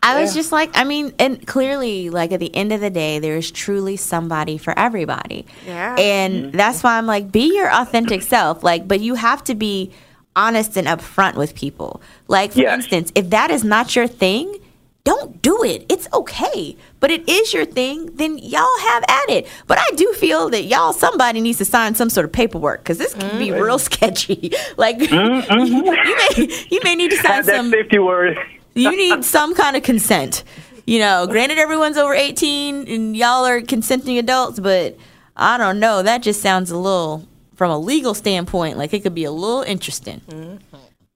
[0.04, 3.18] I was just like, I mean, and clearly, like at the end of the day,
[3.18, 5.46] there's truly somebody for everybody.
[5.66, 5.96] Yeah.
[5.98, 6.56] And mm-hmm.
[6.56, 8.62] that's why I'm like, be your authentic self.
[8.62, 9.92] Like, but you have to be
[10.36, 12.02] honest and upfront with people.
[12.28, 12.80] Like, for Yes.
[12.80, 14.58] instance, if that is not your thing,
[15.04, 15.84] don't do it.
[15.90, 16.76] It's okay.
[16.98, 19.46] But it is your thing, then y'all have at it.
[19.66, 22.98] But I do feel that y'all, somebody needs to sign some sort of paperwork because
[22.98, 23.62] this can be mm-hmm.
[23.62, 24.52] real sketchy.
[24.76, 25.60] Like, mm-hmm.
[25.66, 28.38] you, may, you may need to sign have that some safety word.
[28.74, 30.44] You need some kind of consent.
[30.86, 34.96] You know, granted, everyone's over 18 and y'all are consenting adults, but
[35.36, 36.02] I don't know.
[36.02, 39.62] That just sounds a little, from a legal standpoint, like it could be a little
[39.62, 40.20] interesting.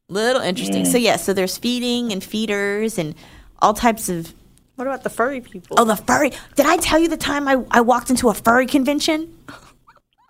[0.08, 0.86] Little interesting.
[0.86, 3.14] So, yeah, so there's feeding and feeders and
[3.60, 4.32] all types of.
[4.76, 5.76] What about the furry people?
[5.78, 6.30] Oh, the furry.
[6.54, 9.36] Did I tell you the time I, I walked into a furry convention?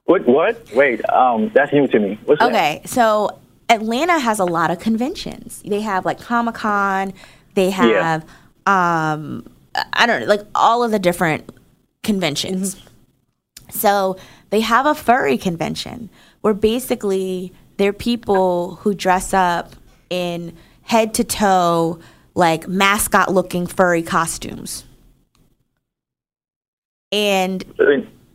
[0.07, 0.27] What?
[0.27, 0.73] What?
[0.73, 2.19] Wait, um, that's new to me.
[2.25, 2.49] What's that?
[2.49, 3.39] Okay, so
[3.69, 5.63] Atlanta has a lot of conventions.
[5.65, 7.13] They have like Comic Con.
[7.55, 8.25] They have
[8.67, 9.47] um
[9.93, 11.51] I don't know, like all of the different
[12.03, 12.81] conventions.
[13.71, 14.17] So
[14.51, 16.09] they have a furry convention
[16.41, 19.75] where basically they're people who dress up
[20.11, 21.99] in head to toe
[22.35, 24.85] like mascot looking furry costumes.
[27.13, 27.65] And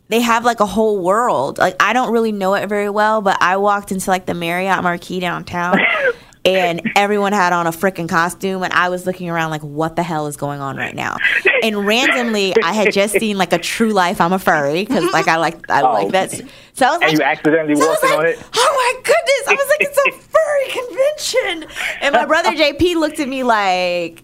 [0.09, 1.57] they have like a whole world.
[1.57, 4.83] Like I don't really know it very well, but I walked into like the Marriott
[4.83, 5.79] Marquis downtown
[6.45, 10.03] and everyone had on a freaking costume and I was looking around like what the
[10.03, 11.17] hell is going on right now?
[11.61, 15.27] And randomly I had just seen like a true life I'm a furry cuz like
[15.27, 16.11] I like I like oh.
[16.11, 16.31] that.
[16.73, 18.43] So I was And like you accidentally so was walked on it?
[18.55, 19.47] Oh my goodness.
[19.47, 21.77] I was like it's a furry convention.
[22.01, 24.23] And my brother JP looked at me like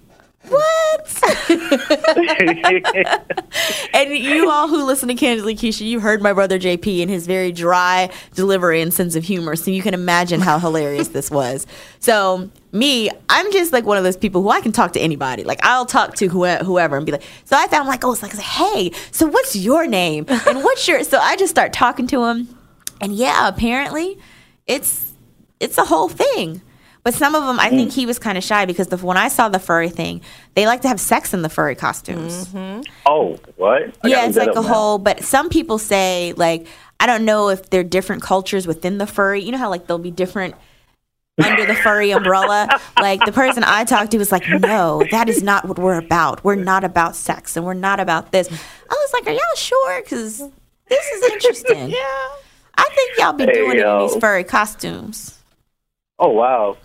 [0.49, 1.49] what?
[3.93, 7.27] and you all who listen to Candidly Keisha, you heard my brother JP and his
[7.27, 9.55] very dry delivery and sense of humor.
[9.55, 11.65] So you can imagine how hilarious this was.
[11.99, 15.43] So me, I'm just like one of those people who I can talk to anybody.
[15.43, 18.21] Like I'll talk to whoe- whoever and be like, so I I'm like, oh, it's
[18.21, 21.03] like, hey, so what's your name and what's your?
[21.03, 22.55] So I just start talking to him,
[23.01, 24.17] and yeah, apparently,
[24.67, 25.13] it's
[25.59, 26.61] it's a whole thing.
[27.09, 27.95] But some of them, I think mm.
[27.95, 30.21] he was kind of shy because the, when I saw the furry thing,
[30.53, 32.49] they like to have sex in the furry costumes.
[32.49, 32.81] Mm-hmm.
[33.07, 33.97] Oh, what?
[34.03, 34.61] I Yeah, it's like a now.
[34.61, 34.99] whole.
[34.99, 36.67] But some people say like
[36.99, 39.41] I don't know if there are different cultures within the furry.
[39.41, 40.53] You know how like there'll be different
[41.43, 42.79] under the furry umbrella.
[43.01, 46.43] Like the person I talked to was like, no, that is not what we're about.
[46.43, 48.51] We're not about sex and we're not about this.
[48.51, 49.99] I was like, are y'all sure?
[50.03, 50.43] Because
[50.89, 51.89] this is interesting.
[51.89, 52.27] yeah,
[52.77, 55.39] I think y'all be Hey, doing it in these furry costumes.
[56.19, 56.77] Oh wow.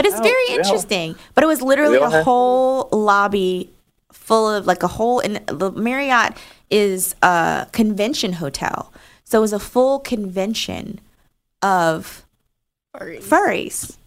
[0.00, 0.56] But it's Oh, very yeah.
[0.56, 1.14] interesting.
[1.34, 3.68] But it was literally a have- whole lobby
[4.10, 6.38] full of like a whole and the Marriott
[6.70, 8.90] is a convention hotel.
[9.24, 11.00] So it was a full convention
[11.60, 12.24] of
[12.96, 13.98] furries.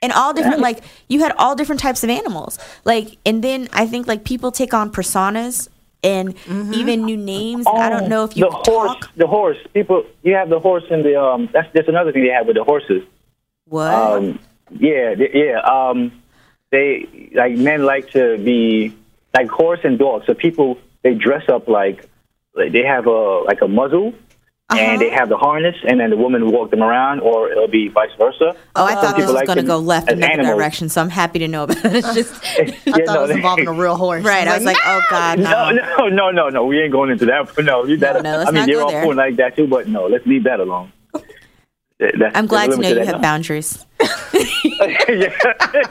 [0.00, 2.60] And all different like you had all different types of animals.
[2.84, 5.68] Like and then I think like people take on personas
[6.04, 6.36] and
[6.72, 7.66] even new names.
[7.66, 9.04] I don't know if you Oh, the horse.
[9.16, 9.58] The horse.
[9.74, 10.04] People.
[10.22, 11.48] You have the horse in the um.
[11.52, 13.02] That's that's another thing they have with the horses.
[13.68, 13.92] What?
[13.92, 14.38] Um.
[14.70, 15.14] Yeah.
[15.14, 15.60] th- Yeah.
[15.60, 16.12] Um.
[16.70, 18.94] They like men like to be
[19.34, 20.24] like horse and dog.
[20.26, 22.06] So people they dress up like,
[22.54, 24.14] like they have a like a muzzle.
[24.70, 24.78] Uh-huh.
[24.78, 27.68] And they have the harness, and then the woman will walk them around, or it'll
[27.68, 28.54] be vice versa.
[28.76, 30.56] Oh, I thought this people was like going to go left in another animals.
[30.58, 31.94] direction, so I'm happy to know about it.
[32.04, 34.22] It's just I Yeah, thought no, it was involving a real horse.
[34.24, 34.46] right.
[34.46, 35.70] I was like, oh god, no.
[35.70, 36.66] No, no, no, no, no.
[36.66, 37.56] We ain't going into that.
[37.64, 39.02] No, you that, no, let's I mean, not they're go all there.
[39.04, 40.92] cool like that too, but no, let's leave that alone.
[41.98, 43.84] That- that's- I'm glad to know you have boundaries.
[44.02, 45.32] yeah,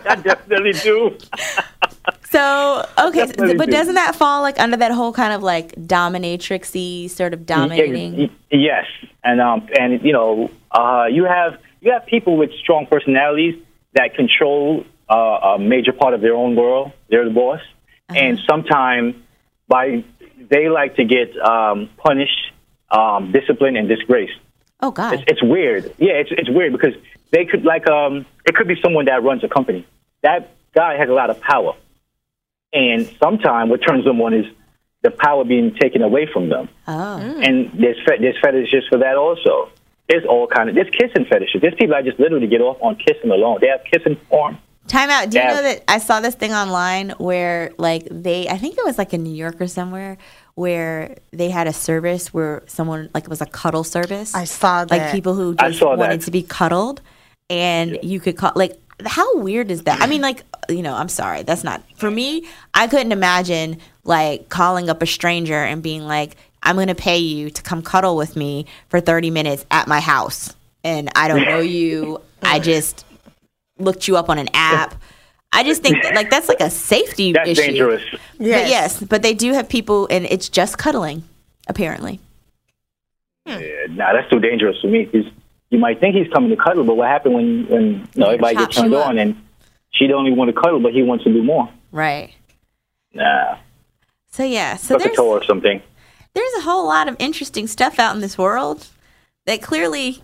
[0.06, 1.18] I definitely do.
[2.30, 3.72] So okay, so- but do.
[3.72, 8.30] doesn't that fall like under that whole kind of like dominatrixy sort of dominating?
[8.52, 8.86] Yes,
[9.24, 13.56] and um, and you know, uh, you have you have people with strong personalities
[13.94, 16.92] that control uh, a major part of their own world.
[17.10, 17.60] They're the boss,
[18.10, 18.18] Uh-huh.
[18.20, 19.16] and sometimes
[19.68, 20.04] by
[20.50, 22.54] they like to get um, punished,
[22.92, 24.40] um, disciplined, and disgraced.
[24.80, 25.86] Oh God, It's, it's weird.
[25.98, 26.94] Yeah, it's it's weird because
[27.32, 29.86] they could like um it could be someone that runs a company.
[30.24, 31.74] That guy has a lot of power,
[32.74, 34.46] and sometimes what turns them on is
[35.04, 36.70] the power being taken away from them.
[36.88, 39.70] oh And there's fe- there's fetishes for that also.
[40.10, 41.62] There's all kind of there's kissing fetishes.
[41.62, 43.58] There's people that just literally get off on kissing alone.
[43.62, 44.58] They have kissing porn.
[44.88, 45.30] Time out.
[45.30, 48.86] Do you know that I saw this thing online where like they I think it
[48.86, 50.18] was like in New York or somewhere
[50.58, 54.34] where they had a service where someone like it was a cuddle service.
[54.34, 54.98] I saw that.
[54.98, 56.22] like people who just wanted that.
[56.22, 57.00] to be cuddled
[57.48, 60.02] and you could call like how weird is that?
[60.02, 61.44] I mean like you know, I'm sorry.
[61.44, 62.48] That's not for me.
[62.74, 67.20] I couldn't imagine like calling up a stranger and being like I'm going to pay
[67.20, 71.46] you to come cuddle with me for 30 minutes at my house and I don't
[71.46, 72.20] know you.
[72.42, 73.06] I just
[73.78, 74.96] looked you up on an app.
[75.54, 77.62] I just think that, like that's like a safety That's issue.
[77.62, 78.04] dangerous.
[78.12, 78.70] But Yes.
[78.70, 81.24] yes, but they do have people, and it's just cuddling,
[81.68, 82.20] apparently.
[83.46, 85.00] Yeah, nah, that's too dangerous for me.
[85.00, 85.06] me.
[85.06, 85.32] 'cause
[85.70, 87.84] you might think he's coming to cuddle, but what happened when when
[88.14, 89.36] you know, everybody chops gets turned on and
[89.92, 91.70] she don't even want to cuddle, but he wants to do more?
[91.92, 92.34] Right.
[93.14, 93.58] Nah,
[94.32, 95.82] So yeah, so suck a there's toe or something.
[96.34, 98.88] there's a whole lot of interesting stuff out in this world
[99.46, 100.22] that clearly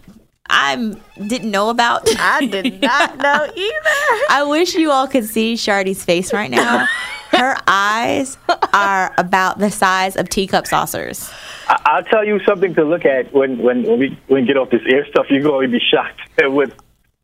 [0.50, 0.94] I
[1.28, 2.08] didn't know about.
[2.20, 4.26] I did not know either.
[4.30, 6.86] I wish you all could see Shardy's face right now.
[7.32, 8.38] Her eyes
[8.74, 11.32] are about the size of teacup saucers.
[11.68, 14.56] I- I'll tell you something to look at when when, when we when we get
[14.58, 15.26] off this air stuff.
[15.30, 16.72] You're going to be shocked at what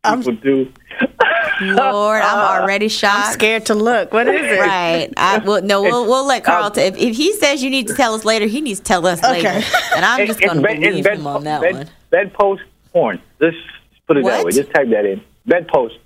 [0.04, 0.72] people do.
[1.60, 3.28] Lord, I'm already shocked.
[3.28, 4.12] I'm scared to look.
[4.12, 4.58] What is it?
[4.58, 5.10] Right.
[5.16, 5.82] I will no.
[5.82, 6.72] We'll we'll let Carl.
[6.72, 9.06] T- if, if he says you need to tell us later, he needs to tell
[9.06, 9.48] us later.
[9.50, 9.62] Okay.
[9.94, 11.90] And I'm just going to bed- believe bed, him on that bed, one.
[12.10, 12.62] Bedpost
[12.92, 13.20] porn.
[13.40, 13.56] Just
[14.06, 14.46] put it that What?
[14.46, 14.52] way.
[14.52, 15.22] Just type that in.
[15.46, 15.98] Bedpost.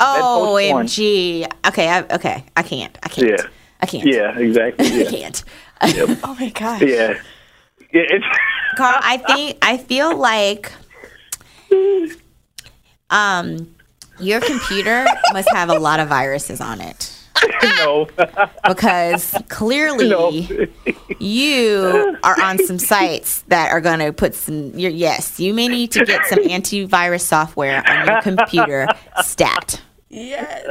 [0.00, 0.86] Oh, bedpost porn.
[0.86, 1.52] OMG.
[1.68, 1.88] Okay.
[1.88, 2.44] I, okay.
[2.56, 2.98] I can't.
[3.02, 3.28] I can't.
[3.28, 3.46] Yeah.
[3.82, 4.06] I can't.
[4.06, 4.86] Yeah, exactly.
[4.90, 5.44] I Yeah, can't.
[6.24, 6.82] Oh my gosh.
[6.82, 7.14] yeah.
[7.92, 8.24] yeah it's
[8.76, 10.70] Carl, I think I feel like
[13.10, 13.74] um
[14.18, 17.16] Your computer must have a lot of viruses on it
[17.78, 18.06] no.
[18.68, 20.30] because clearly No.
[21.18, 24.78] you are on some sites that are going to put some.
[24.78, 28.86] Your, yes, you may need to get some antivirus software on your computer.
[29.22, 30.64] Stat Yes.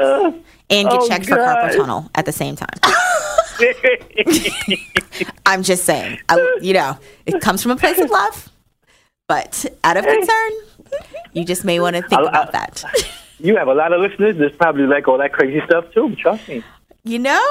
[0.69, 1.71] and get Oh, checked for God.
[1.71, 2.69] carpal tunnel at the same time.
[5.45, 8.49] I'm just saying, I, you know, it comes from a place of love,
[9.27, 10.51] but out of concern,
[11.33, 12.83] you just may want to think I- I- about that.
[13.39, 16.15] You have a lot of listeners that's probably like all that crazy stuff too.
[16.15, 16.63] Trust me.
[17.05, 17.41] You know,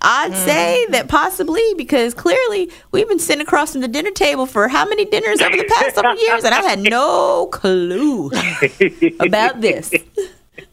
[0.00, 4.68] I'd say that possibly because clearly we've been sitting across from the dinner table for
[4.68, 8.30] how many dinners over the past several years, and I had no clue
[9.20, 9.92] about this.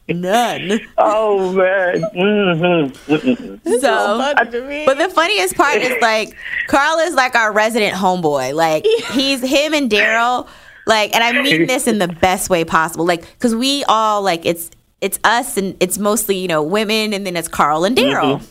[0.08, 0.80] None.
[0.97, 2.01] Oh man.
[2.14, 3.80] Mm-hmm.
[3.80, 4.86] So, funny to me.
[4.86, 6.36] but the funniest part is like
[6.68, 8.54] Carl is like our resident homeboy.
[8.54, 10.47] Like he's him and Daryl.
[10.86, 13.05] Like, and I mean this in the best way possible.
[13.05, 14.71] Like, because we all like it's
[15.01, 18.15] it's us and it's mostly you know women, and then it's Carl and mm-hmm.
[18.15, 18.47] Daryl.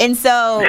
[0.00, 0.64] And so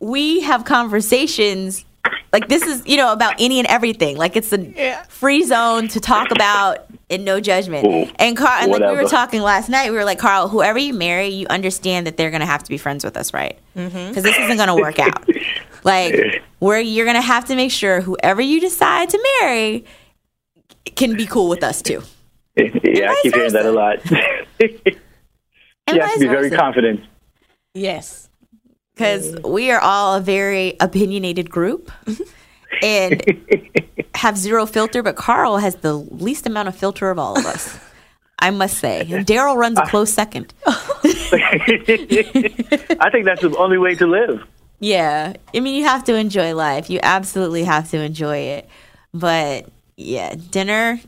[0.00, 1.84] we have conversations
[2.32, 4.16] like this is you know about any and everything.
[4.16, 5.02] Like it's a Yeah.
[5.04, 7.84] free zone to talk about and no judgment.
[7.84, 8.08] Cool.
[8.16, 10.94] And Carl, and like we were talking last night, we were like, Carl, whoever you
[10.94, 13.58] marry, you understand that they're gonna have to be friends with us, right?
[13.76, 14.08] Mm-hmm.
[14.08, 15.28] Because this isn't gonna work out.
[15.84, 19.84] Like where you're gonna have to make sure whoever you decide to marry
[20.96, 22.02] can be cool with us too.
[22.56, 23.98] Yeah, I vice keep hearing that a lot.
[25.86, 27.00] And you have to be very confident.
[27.74, 28.28] Yes.
[28.94, 31.90] because we are all a very opinionated group
[32.82, 33.22] and
[34.14, 37.78] have zero filter, but Carl has the least amount of filter of all of us.
[38.38, 39.04] I must say.
[39.08, 40.52] Daryl runs a close second.
[40.66, 40.74] I
[43.10, 44.42] think that's the only way to live.
[44.80, 45.32] Yeah.
[45.54, 46.90] I mean, you have to enjoy life.
[46.90, 48.68] You absolutely have to enjoy it.
[49.14, 49.68] But
[50.02, 51.00] yeah, dinner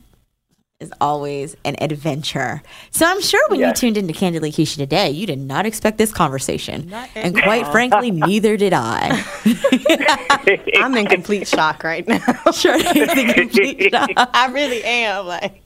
[0.81, 2.63] is always an adventure.
[2.91, 6.13] So I'm sure when you tuned into Candidly Keisha today, you did not expect this
[6.13, 6.93] conversation.
[7.15, 9.25] And quite frankly, neither did I.
[10.77, 12.19] I'm in complete shock right now.
[12.53, 12.75] sure.
[12.77, 14.11] it's a complete shock.
[14.17, 15.27] I really am.
[15.27, 15.63] Like,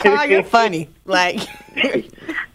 [0.00, 0.88] Carl, you're funny.
[1.04, 1.40] Like,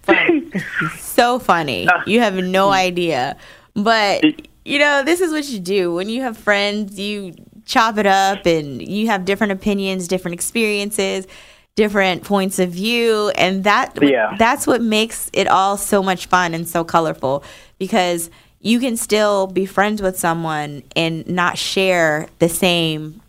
[0.04, 0.52] funny.
[0.98, 1.88] so funny.
[2.06, 3.38] You have no idea.
[3.74, 4.24] But
[4.66, 7.00] you know, this is what you do when you have friends.
[7.00, 7.34] You
[7.68, 11.28] chop it up, and you have different opinions, different experiences,
[11.76, 14.36] different points of view, and that Yeah.
[14.40, 17.44] that's what makes it all so much fun and so colorful
[17.78, 23.22] because you can still be friends with someone and not share the same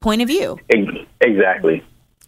[0.00, 0.56] point of view
[1.20, 1.82] Exactly.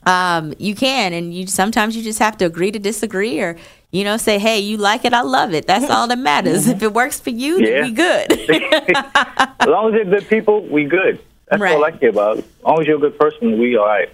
[0.05, 3.57] um, you can, and you sometimes you just have to agree to disagree, or
[3.93, 6.67] you know, say, "Hey, you like it, I love it." That's all that matters.
[6.75, 7.83] If it works for you, then Yeah.
[7.83, 8.33] we good.
[9.61, 11.21] As long as they're good people, we good.
[11.59, 12.01] That's all I Right.
[12.01, 12.39] care about.
[12.39, 14.09] As long as you're a good person, we all right.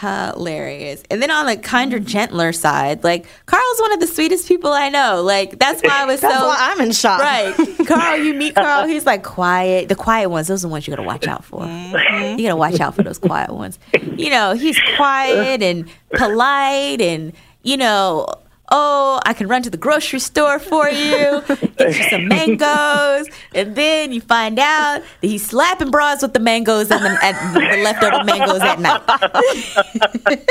[0.00, 1.02] Hilarious.
[1.10, 4.88] And then on the kinder, gentler side, like Carl's one of the sweetest people I
[4.88, 5.22] know.
[5.22, 7.20] Like that's why I was That's so why I'm in shock.
[7.20, 7.54] Right.
[7.86, 9.88] Carl, you meet Carl, he's like quiet.
[9.90, 11.60] The quiet ones, those are the ones you gotta watch out for.
[11.60, 12.38] Mm-hmm.
[12.38, 13.78] You gotta watch out for those quiet ones.
[14.16, 18.26] You know, he's quiet and polite and, you know,
[18.72, 21.42] oh, I can run to the grocery store for you,
[21.76, 23.28] get you some mangoes.
[23.54, 27.36] And then you find out that he's slapping bras with the mangoes and the, and
[27.54, 29.02] the leftover mangoes at night.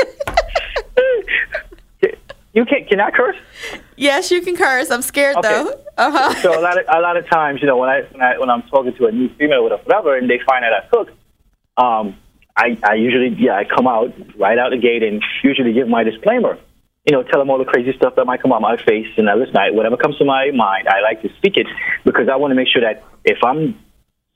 [2.54, 3.36] You can can I curse?
[3.96, 4.90] Yes, you can curse.
[4.90, 5.48] I'm scared Okay.
[5.48, 5.70] though.
[5.96, 6.34] Uh huh.
[6.42, 8.50] So a lot of a lot of times, you know, when I when I when
[8.50, 11.08] I'm talking to a new female with a whatever, and they find out I cook,
[11.78, 12.14] um,
[12.54, 16.04] I I usually yeah I come out right out the gate and usually give my
[16.04, 16.58] disclaimer.
[17.04, 19.28] You know, tell them all the crazy stuff that might come out my face, and
[19.28, 19.56] I listen.
[19.56, 21.66] I, whatever comes to my mind, I like to speak it
[22.04, 23.78] because I want to make sure that if I'm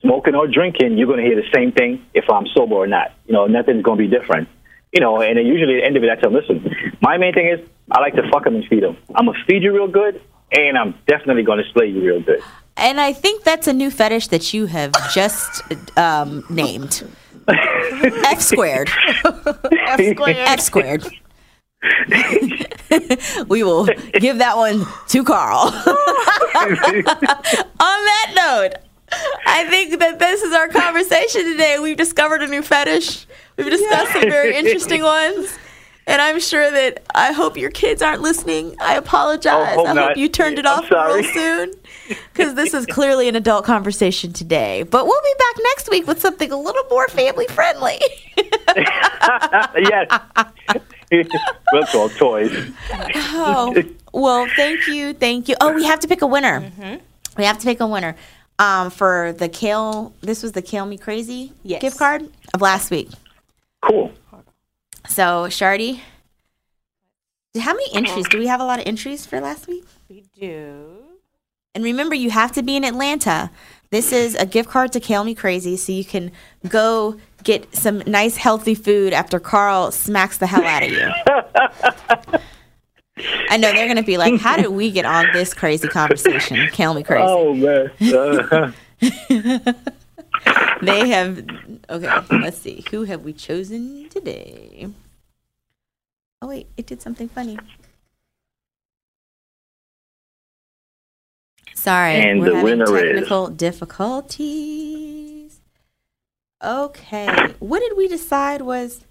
[0.03, 3.13] smoking or drinking, you're going to hear the same thing if I'm sober or not.
[3.27, 4.49] You know, nothing's going to be different.
[4.93, 7.19] You know, and then usually at the end of it, I tell them, listen, my
[7.19, 8.97] main thing is I like to fuck them and feed them.
[9.15, 10.21] I'm going to feed you real good,
[10.53, 12.41] and I'm definitely going to slay you real good.
[12.77, 15.63] And I think that's a new fetish that you have just
[15.97, 17.05] um, named.
[17.49, 18.91] F squared.
[19.25, 21.07] F squared.
[23.49, 25.59] we will give that one to Carl.
[25.69, 25.73] On
[27.81, 28.73] that note,
[29.47, 31.79] I think that this is our conversation today.
[31.81, 33.27] We've discovered a new fetish.
[33.57, 35.59] We've discussed some very interesting ones.
[36.09, 38.77] And I'm sure that I hope your kids aren't listening.
[38.81, 39.75] I apologize.
[39.77, 40.17] Oh, hope I hope not.
[40.17, 41.23] you turned it I'm off sorry.
[41.23, 41.73] real soon.
[42.33, 44.85] Because this is clearly an adult conversation today.
[44.85, 47.99] But we'll be back next week with something a little more family friendly.
[49.77, 50.07] yes.
[51.73, 52.73] we'll talk toys.
[53.15, 53.75] Oh,
[54.13, 55.55] well, thank you, thank you.
[55.61, 56.61] Oh, we have to pick a winner.
[56.61, 56.97] Mm-hmm.
[57.39, 58.17] We have to pick a winner
[58.59, 60.15] um, for the Kale.
[60.21, 61.83] This was the Kale Me Crazy Yes.
[61.83, 63.11] gift card of last week.
[63.83, 64.13] Cool.
[65.09, 66.01] So, Shardy,
[67.59, 68.29] How many entries?
[68.29, 69.85] Do we have a lot of entries for last week?
[70.09, 70.99] We do.
[71.75, 73.51] And remember, you have to be in Atlanta.
[73.91, 76.33] This is a gift card to Kale Me Crazy, so you can
[76.69, 77.17] go
[77.47, 81.09] get some nice, healthy food after Carl smacks the hell out of you.
[83.49, 86.69] I know they're going to be like, how did we get on this crazy conversation?
[86.73, 87.23] Kale Me Crazy.
[87.27, 87.91] Oh man.
[88.13, 88.73] Uh,
[90.83, 91.39] They have.
[91.89, 92.85] Okay, let's see.
[92.91, 94.89] Who have we chosen today?
[96.43, 97.59] Oh, wait, it did something funny.
[101.75, 105.16] Sorry, And we're the having winner is- technical difficulties.
[106.65, 107.27] Okay,
[107.59, 109.05] what did we decide was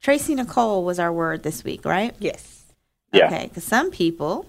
[0.00, 2.14] Tracy Nicole was our word this week, right?
[2.18, 2.64] Yes.
[3.12, 3.26] yeah.
[3.26, 4.46] Okay, because some people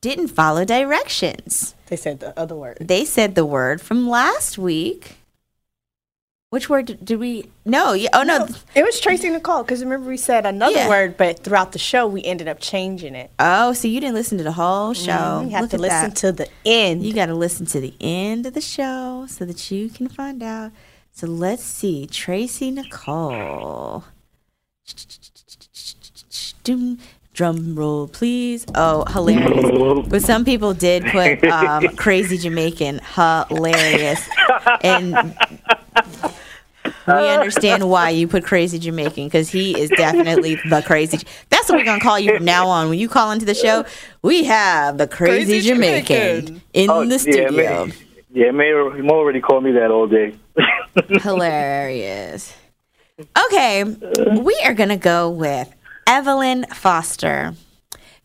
[0.00, 1.74] didn't follow directions.
[1.86, 2.78] They said the other word.
[2.80, 5.16] They said the word from last week.
[6.48, 7.46] Which word did, did we?
[7.64, 8.10] No, yeah.
[8.12, 8.46] Oh no.
[8.74, 10.88] It was Tracy Nicole because remember we said another Yeah.
[10.88, 13.30] word, but throughout the show we ended up changing it.
[13.38, 15.12] Oh, so you didn't listen to the whole show.
[15.12, 15.44] Mm-hmm.
[15.46, 16.16] You have Look to listen that.
[16.16, 17.04] to the end.
[17.06, 20.42] You got to listen to the end of the show so that you can find
[20.42, 20.72] out.
[21.12, 24.04] So let's see, Tracy Nicole.
[27.34, 28.66] Drum roll, please.
[28.74, 30.06] Oh, hilarious!
[30.10, 34.28] But some people did put um, "crazy Jamaican" hilarious,
[34.84, 35.34] and
[37.06, 41.18] we understand why you put "crazy Jamaican" because he is definitely the crazy.
[41.48, 42.90] That's what we're gonna call you from now on.
[42.90, 43.84] When you call into the show,
[44.22, 46.62] we have the crazy, Crazy Jamaican, Jamaican.
[46.74, 47.50] in Oh, the yeah, studio.
[47.86, 47.92] man.
[48.34, 50.34] Yeah, May Mo already called me that all day.
[51.08, 52.54] Hilarious.
[53.46, 55.72] Okay, we are going to go with
[56.06, 57.54] Evelyn Foster.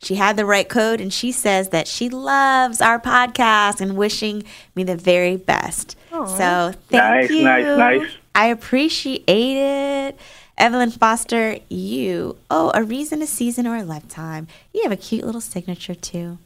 [0.02, 4.44] She had the right code and she says that she loves our podcast and wishing
[4.76, 5.96] me the very best.
[6.12, 7.44] So thank Nice, you.
[7.44, 8.12] nice, nice.
[8.34, 10.20] I appreciate it.
[10.58, 14.48] Evelyn Foster, you, oh, a reason, a season, or a lifetime.
[14.74, 16.40] You have a cute little signature too.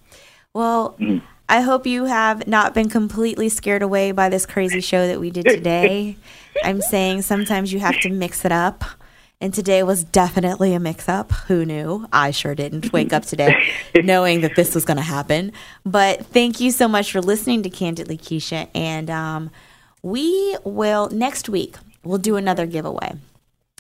[0.54, 1.26] Well, mm-hmm.
[1.52, 5.32] I hope you have not been completely scared away by this crazy show that we
[5.32, 6.16] did today.
[6.64, 8.86] I'm saying sometimes you have to mix it up.
[9.42, 11.34] And today was definitely a mix up.
[11.50, 12.08] Who knew?
[12.14, 13.54] I sure didn't wake up today
[14.02, 15.52] knowing that this was going to happen.
[15.84, 18.70] But thank you so much for listening to Candidly Keisha.
[18.74, 19.52] And um,
[20.04, 21.76] we will, next week,
[22.06, 23.16] we'll do another giveaway.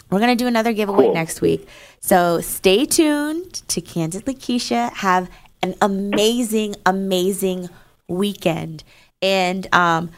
[0.09, 1.13] We're going to do another giveaway Cool.
[1.13, 1.65] next week.
[2.01, 4.91] So stay tuned to Candidly Keisha.
[4.91, 5.29] Have
[5.61, 7.69] an amazing, amazing
[8.07, 8.83] weekend.
[9.21, 10.11] And um,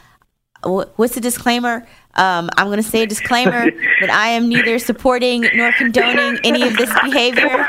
[0.62, 1.86] what's the disclaimer?
[2.14, 3.70] Um, I'm going to say a disclaimer
[4.00, 7.66] that I am neither supporting nor condoning any of this behavior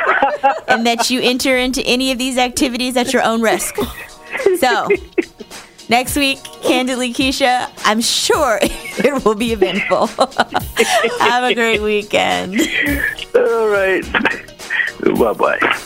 [0.68, 3.76] and that you enter into any of these activities at your own risk.
[4.60, 4.90] So,
[5.90, 10.08] next week, Candidly Keisha, I'm sure it will be eventful.
[11.20, 12.60] Have a great weekend.
[13.34, 14.06] all right.
[15.18, 15.86] bye bye.